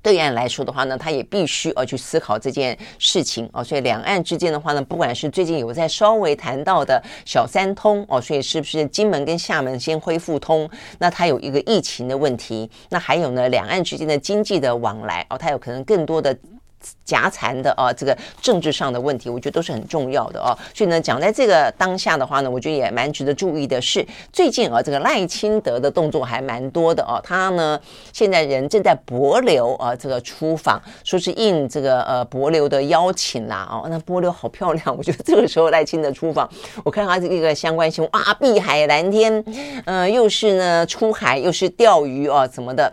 [0.00, 3.62] 对岸来说的话呢，他也必须要去思考这件事情啊。
[3.62, 10.70] 所以两岸之间的话呢，不管是最近有在稍微谈到的小三通哦，所以是不是金门跟厦门先恢复通？
[10.98, 16.34] 那它有一个疫情的问题，那还有呢，两岸之间的经济的往来哦，它有可能更多的。
[17.04, 20.56] 夹缠的啊，这个政治上的问题，我觉得都是很重要的哦。
[20.74, 27.20] 所以呢，讲在这个当下的话呢，我觉得也蛮值得注意的是，最近啊，这个赖清德的动作还蛮多的哦。
[27.24, 27.80] 他呢，
[28.12, 33.86] 现在人正在帛琉啊，这个出访，说是应这个呃帛琉的邀请啦哦。
[33.88, 36.48] 那帛琉好漂亮，我觉得这个时候赖清德出访，
[36.84, 39.44] 我看他这个相关新闻哇，碧海蓝天，
[39.84, 42.92] 呃，又是呢出海，又是钓鱼哦，怎么的？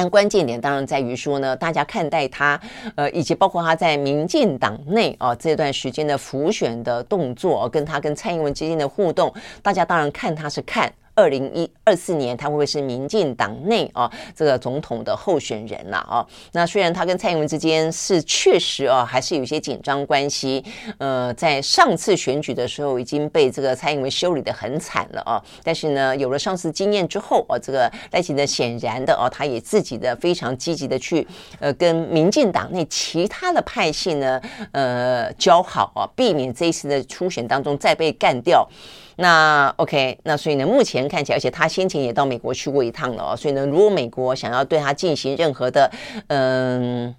[0.00, 2.58] 但关键点当然在于说呢，大家看待他，
[2.94, 9.30] 呃，以及包括他在民进党内啊这段时间的浮选的动作，跟他跟蔡英文之间的互动，
[9.60, 10.90] 大家当然看他是看。
[11.20, 16.26] 二零一二四年，他会不会是民进党内啊这个总统的候选人了啊？
[16.52, 20.64] 那虽然他跟蔡英文之间是确实啊，还是有些紧张关系。
[20.96, 25.42] 呃，在上次选举的时候，已经被这个蔡英文修理得很惨了啊。
[25.62, 31.26] 但是呢，有了上次经验之后啊，这个赖清德显然的啊，他也自己的非常积极的去
[31.58, 34.40] 呃跟民进党内其他的派系呢
[34.72, 38.66] 呃交好啊，避免这一次的初选当中再被干掉。
[39.20, 45.90] 那 OK，那所以呢，目前看起来，而且他先前也到美国去过一趟了哦，所以呢，如果美国想要对他进行任何的
[46.28, 47.14] 嗯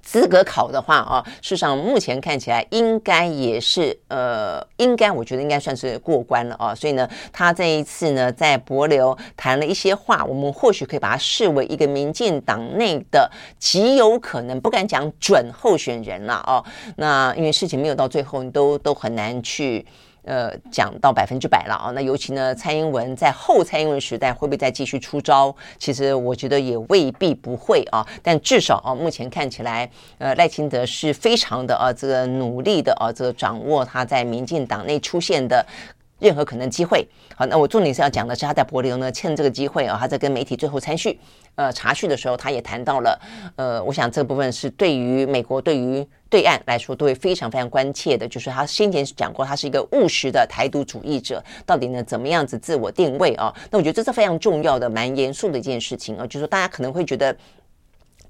[0.00, 16.64] 资格考的话啊，事实上目前看起来应该也是呃，应该我觉得应该算是过关了啊，所以呢，他这一次呢在博流谈了一些话，我们或许可以把它视为一个民进党内的极有可能不敢讲准候选人了哦。
[16.96, 19.84] 那因为事情没有到最后，你都都很难去。
[20.28, 25.54] 呃，讲到百分之百了啊，那尤其呢，蔡英文在后蔡英文时代会不会再继续出招？
[25.78, 28.06] 其实我觉得也未必不会啊。
[28.22, 35.64] 但至少啊，目前看起来，呃，赖清德是非常的啊，这个努力的啊，这个掌握他在民进党内出现的
[36.18, 37.06] 任何可能机会。
[37.34, 41.18] 好，那我重点是要讲的是他在柏林呢，趁这个机会啊，他在跟媒体最后参叙，
[41.54, 43.20] 呃，查叙的时候，他也谈到了，
[43.56, 53.54] 呃，我想这部分是对于美国对于对岸来说都会非常非常关切的，就是他先前讲过，他是一个务实的台独主义者，到底呢怎么样子自我定位啊？
[53.70, 57.36] 那我觉得这是非常重要的、蛮严肃的一件事情啊，就是说大家可能会觉得。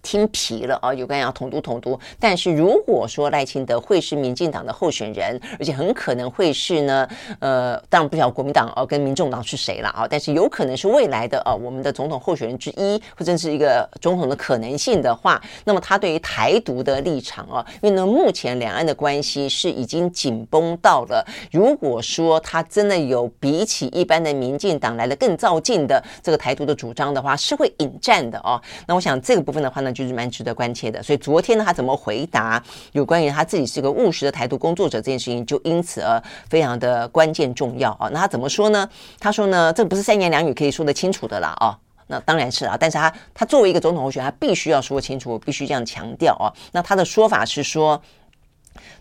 [0.02, 0.94] 听皮了啊！
[0.94, 7.08] 有关要统独统独，但是如果说赖清德会是民进党的候选人，而且很可能会是呢，
[7.40, 28.60] 呃，当然不晓得国民党哦跟民众党是谁了啊，但是有可能是未来的啊我们的总统候选人之一，或者是一个总统的可能性的话，那么他对于台独的立场啊，因为呢目前两岸的关系是已经紧绷到了，如果说他真的有比起一般的民进党来的更躁进的这个台独的主张的话，是会引战的哦。
[28.86, 29.87] 那我想这个部分的话呢。
[29.92, 32.62] 就是蛮值得关切的，所以昨天呢，他怎么回答
[32.92, 38.08] 有关于他自己是个务实的台独工作者这件事情，就因此而非常的关键重要啊。
[38.12, 38.88] 那他怎么说呢？
[39.18, 41.78] 他说呢，这不是三言两语可以说得清楚的啦啊。
[42.06, 46.52] 那当然是啊，但是他他作为一个总统候选人，他必须要说清楚，必须这样强调啊。
[46.72, 48.00] 那他的说法是说，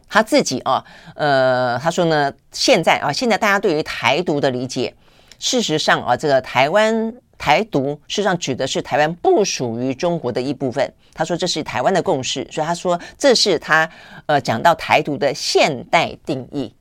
[0.10, 0.84] 他自己啊，
[1.16, 4.94] 呃，他说呢，现在啊，现在大家对于台独的理解，
[5.40, 7.14] 事实上啊，这个台湾。
[7.38, 10.94] 台独事实上指的是台湾不属于中国的一部分。
[11.14, 13.90] 他说这是台湾的共识，所以他说这是他
[14.26, 16.74] 呃讲到台独的现代定义。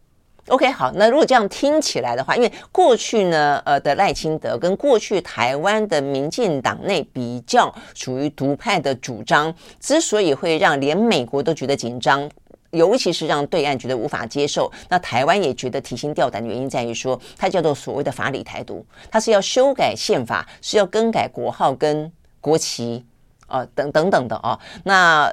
[0.48, 12.30] OK，好，那如果这样听起来的话，因为过去呢呃的赖清德跟过去台湾的民进党内比较属于独派的主张，之所以会让连美国都觉得紧张。
[12.76, 23.04] 尤其是让对岸觉得无法接受，那台湾也觉得提心吊胆的原因在于说，它叫做所谓的法理台独，它是要修改宪法，是要更改国号跟国旗
[23.46, 24.58] 啊、等等等的啊。
[24.84, 25.32] 那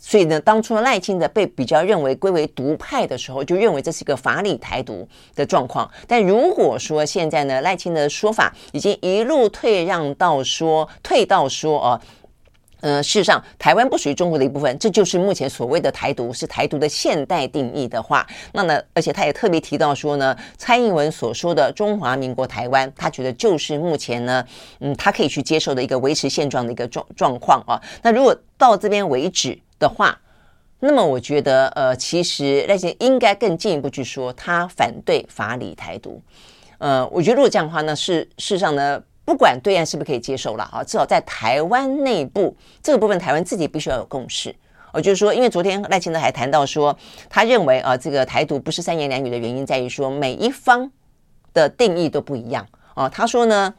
[0.00, 5.90] 所以呢，当初赖清德被比较认为归为独派的时候，就认为这是一个法理台独的状况。
[6.06, 12.02] 但如果说现在呢，赖清德的说法已经一路退让到说，退到说啊。
[12.82, 24.44] 呃事实上，台湾不属于中国的一部分，这就是目前所谓的台独，是台独的现代定义的话，那呢，而且他也特别提到说呢，蔡英文所说的中华民国台湾，他觉得就是目前呢，
[24.80, 27.80] 嗯，他可以去接受的一个维持现状的一个状状况啊。
[28.02, 30.20] 那如果到这边为止的话，
[30.80, 36.20] 那么我觉得，呃，其实那些应该更进一步去说，他反对法理台独。
[36.78, 39.00] 呃，我觉得如果这样的话呢，是事实上呢。
[39.24, 44.54] 不管对岸是不是可以接受了啊，至少在台湾内部这个部分，台湾自己必须要有共识。
[44.92, 46.96] 哦，就是说，因为昨天赖清德还谈到说，
[47.30, 50.90] 他认为啊，这个台独不是三言两语的原因在于说，每一方
[51.54, 53.08] 的定义都不一样啊。
[53.08, 53.72] 他说呢，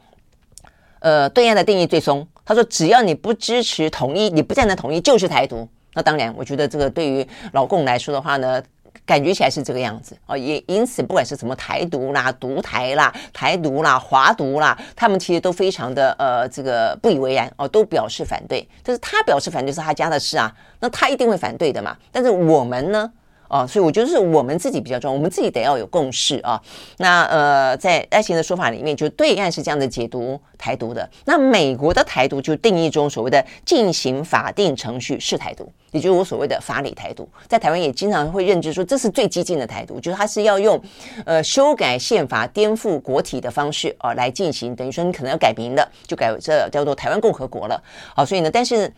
[0.99, 5.67] 呃，对岸的定义最松，他说只要你不支持统一，你不赞成统一就是台独。
[5.93, 8.63] 那当然，我觉得这个对于老共来说的话呢。
[9.06, 18.68] 感觉起来是这个样子啊，也因此不管是什么台独啦、独台啦、台独啦、华独啦，他们其实都非常的呃这个不以为然哦，都表示反对。
[18.82, 21.97] 但是他表示反对是他家的事啊，那他一定会反对的嘛。
[22.12, 23.12] 但是我们呢？
[23.54, 26.60] 啊，所以我觉得是我们自己比较重要，我们自己得要有共识啊。
[26.97, 31.08] 那呃，在爱情的说法里面，就对岸是这样的解读台独的。
[31.26, 37.30] 那美国的台独就定义中所谓的进行法定程序是台独，也就是我所谓的法理台独。
[37.47, 40.82] 在台湾也经常会认知说，这是最激进的台独，就是它是要用
[41.24, 47.80] 呃修改宪法、颠覆国体的方式啊来进行，等于说你可能要改名的，就改这叫做台湾共和国了。
[48.16, 48.91] 好，所以呢，但是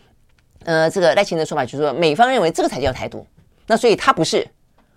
[0.64, 3.26] 呃，这个赖清德的说法就是说，美方认为这个才叫台独。
[3.66, 4.46] 那所以他不是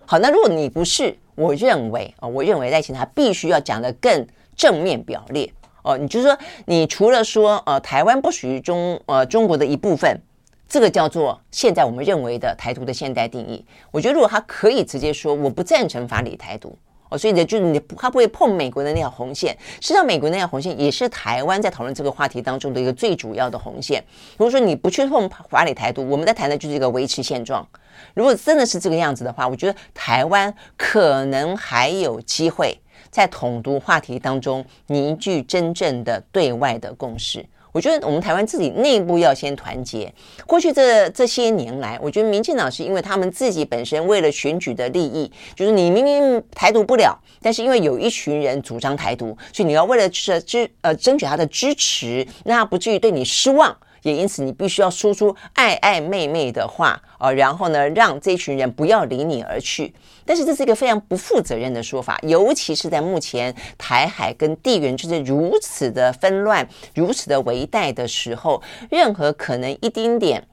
[0.06, 5.52] 好，那如果你不是，我认为啊，我认为赖清德他必须要讲得更正面表列
[5.84, 5.96] 哦。
[5.98, 10.20] 你就是说，你除了说呃台湾不属于中呃中国的一部分，
[10.68, 13.64] 这个叫做现在我们认为的台独的现代定义。
[13.92, 16.76] 我觉得如果他可以直接说我不赞成法理台独
[17.10, 19.56] 哦，所以呢就是你他不会碰美国的那条红线。
[19.80, 24.04] 实际上，美国那条红线也是台湾在讨论这个话题当中的一个最主要的红线。
[24.38, 27.68] 如果说你不去碰法理台独，我们在谈的就是一个维持现状。
[28.14, 32.78] 如果真的是这个样子的话，我觉得台湾可能还有机会
[33.10, 37.46] 在统独话题当中凝聚真正的对外的共识。
[37.72, 40.12] 我觉得我们台湾自己内部要先团结。
[40.48, 53.78] 过去这这些年来，我觉得民进党是因为他们自己本身为了选举的利益，就是你明明台独不了，但是因为有一群人主张台独，所以你要为了支支呃争取他的支持，让他不至于对你失望。
[54.04, 59.94] 也因此，你必须要说出爱爱妹妹的话啊，然后呢，让这群人不要离你而去。
[60.26, 70.48] 但是这是一个非常不负责任的说法，尤其是在目前台海跟地缘之间如此的纷乱、如此的危殆的时候，任何可能一丁点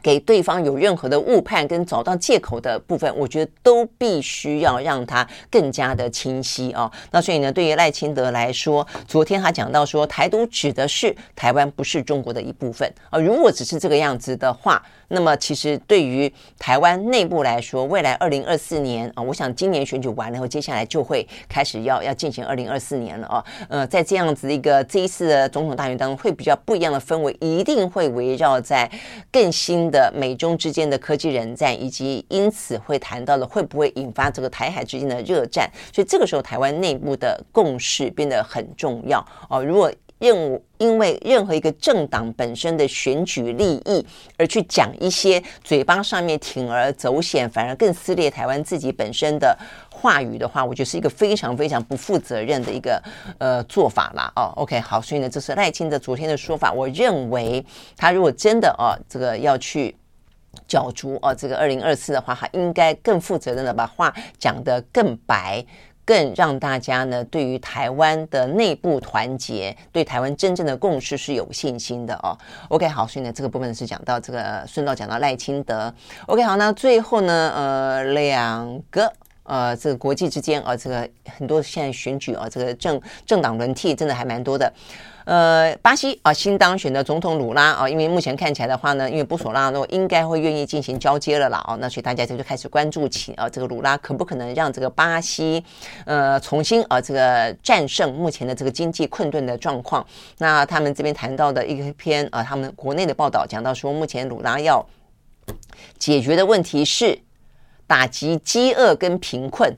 [0.00, 6.90] 给对方有任何的误判跟找到借口的部分，我觉得都必须要让他更加的清晰哦。
[7.10, 13.18] 那所以呢，对于赖清德来说，昨天他讲到说，台独指的是台湾不是中国的一部分啊。
[13.18, 14.82] 如果只是这个样子的话，
[15.14, 23.44] 那么其实对于台湾内部来说，未来二零二四年啊，我想今年选举完了后，接下来就会开始要要进行二零二四年了啊。
[23.68, 28.90] 呃，在这样子一个这一次的总统大选当中，会比较不一样的氛围，一定会围绕在
[29.30, 35.70] 更新的美中之间的科技人战，以及因此会谈到了会不会引发这个台海之间的热战。
[35.92, 39.62] 所以这个时候，台湾内部的共识变得很重要哦。
[39.62, 39.92] 如果
[40.22, 44.06] 任因为任何一个政党本身的选举利益
[44.38, 49.56] 而去讲一些嘴巴上面铤而走险，反而更撕裂台湾自己本身的
[49.90, 53.02] 话语的话，我觉得是一个非常非常不负责任的一个
[53.38, 54.32] 呃做法啦。
[54.36, 56.72] 哦，OK，好，所以呢，这是赖清德昨天的说法。
[56.72, 57.64] 我认为
[57.96, 59.94] 他如果真的哦，这个要去
[60.66, 65.64] 角逐哦，这个二零二四的话，他应该更负责任的把话讲得更白。
[66.04, 72.36] 更让大家呢，对于台湾的内部团结，对台湾真正的共识是有信心的哦。
[72.68, 75.92] OK，好，所以呢，这个部分是讲到这个，顺道讲到赖清德。
[76.26, 79.12] OK，好，那最后呢，呃，两个
[79.44, 84.72] 呃，这个国际之间啊、呃，这个很多现在选举啊、呃，这个政政党轮替真的还蛮多的。
[85.24, 95.62] 呃，巴西啊，新当选的总统鲁拉啊，因为目前看起来的话呢，因为波索纳诺应该会愿意进行交接了啦，哦，那所以大家就就开始关注起啊，这个鲁拉可不可能让这个巴西
[96.06, 100.04] 呃重新啊这个战胜目前的这个经济困顿的状况？
[100.38, 104.84] 那他们这边谈到的一篇啊，他们国内的报道讲到说，目前鲁拉要
[105.98, 107.16] 解决的问题是
[107.86, 109.76] 打击饥饿跟贫困。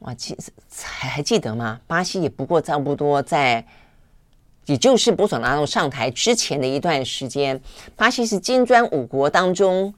[0.00, 0.36] 哇，记
[0.80, 1.80] 还还记得吗？
[1.88, 3.66] 巴西也不过差不多在。
[4.66, 7.60] 也就是波索纳诺上台之前的一段时间，
[7.96, 9.92] 巴西是金砖五国当中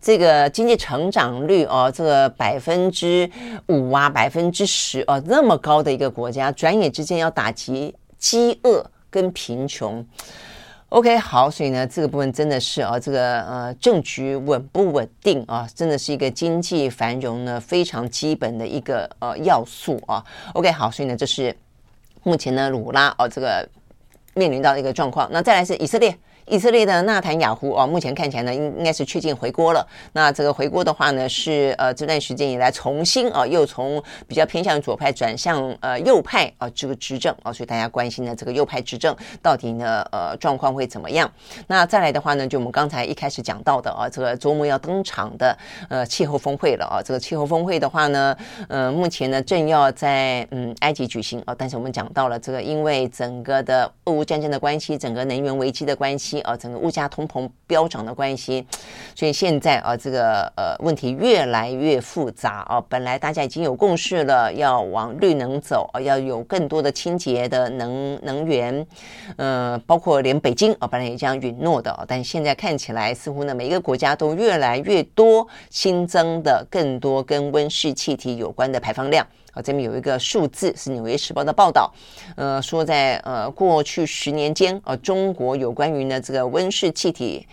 [0.00, 3.28] 这个经济成长率哦，这个百分之
[3.68, 10.06] 五啊，百分之十哦，那么高的一个国家，转眼之间要打击饥饿跟贫穷。
[10.90, 20.24] OK，好，所以呢，这个部分真的是啊，这个呃政局稳不稳定啊，真的是一个经济繁荣呢非常基本的一个呃要素啊。
[20.54, 21.54] OK，好，所以呢，这是
[22.22, 23.68] 目前呢鲁拉哦这个。
[24.34, 26.16] 面临到一个状况，那再来是以色列。
[26.46, 29.86] 以色列的纳坦雅胡哦，目前看起来呢，应应该是确定回锅了。
[30.12, 41.30] 那这个回锅的话呢，是呃这段时间以来重新啊，又从比较偏向左派转向呃右派啊这个执政啊，所以大家关心的这个右派执政到底呢呃状况会怎么样？
[41.66, 45.56] 那再来的话呢，就我们刚才一开始讲到的啊，这个周末要登场的
[45.88, 48.36] 呃气候峰会了啊，这个气候峰会的话呢，
[48.68, 56.33] 呃目前呢正要在嗯埃及举行啊，但是我们讲到了这个因为整个的俄乌战争的关系，整个能源危机的关系。
[56.40, 58.66] 啊，整个物价通膨飙涨的关系，
[59.14, 62.80] 所以现在啊，这个呃问题越来越复杂啊。
[62.88, 68.86] 本来大家已经有共识了，要往绿能走啊，要有更多的清洁的能能源，
[69.36, 79.26] 呃，包括连北京啊，本来也这样允诺的，但现在看起来似乎呢，每一个国家都越来越多新增的更多跟温室气体有关的排放量。
[79.54, 81.92] 啊，这边有一个数字是《纽约时报》的报道，
[82.36, 87.46] 呃，说在呃过去十年间，呃，中国有关于呢这个温室气体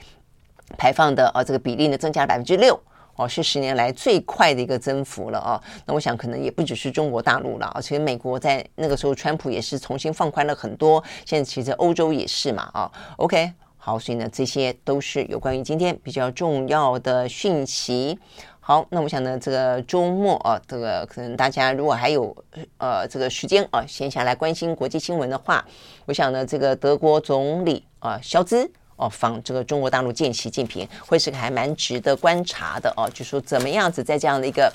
[0.77, 2.79] 排放的呃这个比例呢增加了百分之六，
[3.15, 5.61] 哦，是十年来最快的一个增幅了啊。
[5.85, 18.17] 那我想可能也不只是中国大陆了，而且美国在那个时候，川普也是重新放宽了很多，现在其实欧洲也是嘛，啊，OK，好，所以呢这些都是有关于今天比较重要的讯息。
[18.63, 22.33] 好，那我想呢，这个周末啊，这个可能大家如果还有
[22.77, 25.65] 呃这个时间啊，闲下来关心国际新闻的话，
[26.05, 28.71] 我想呢，这个德国总理啊，肖兹。
[29.01, 33.09] 哦，访这个中国大陆见习近平，会是个还蛮值得观察的哦。
[33.11, 34.71] 就说怎么样子在这样的一个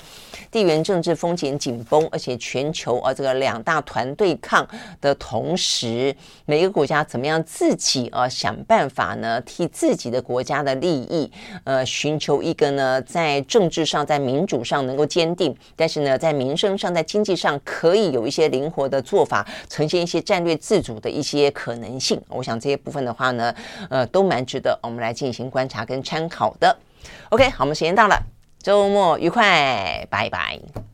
[0.51, 4.67] 地缘政治风险紧绷，而且全球啊这个两大团对抗
[4.99, 6.13] 的同时，
[6.45, 11.31] 每个国家怎么样自己啊想办法呢，替自己的国家的利益，
[11.63, 22.21] 呃，寻求一个呢在政治上、在民主上能够坚定，但是呢在民生上、在经济上可以有一些灵活的做法，呈现一些战略自主的一些可能性。
[22.27, 23.55] 我想这些部分的话呢，
[23.89, 24.05] 呃。
[24.17, 26.75] 都蛮值得我们来进行观察跟参考的。
[27.29, 28.19] OK，好，我们时间到了，
[28.63, 30.59] 周末愉快，拜拜。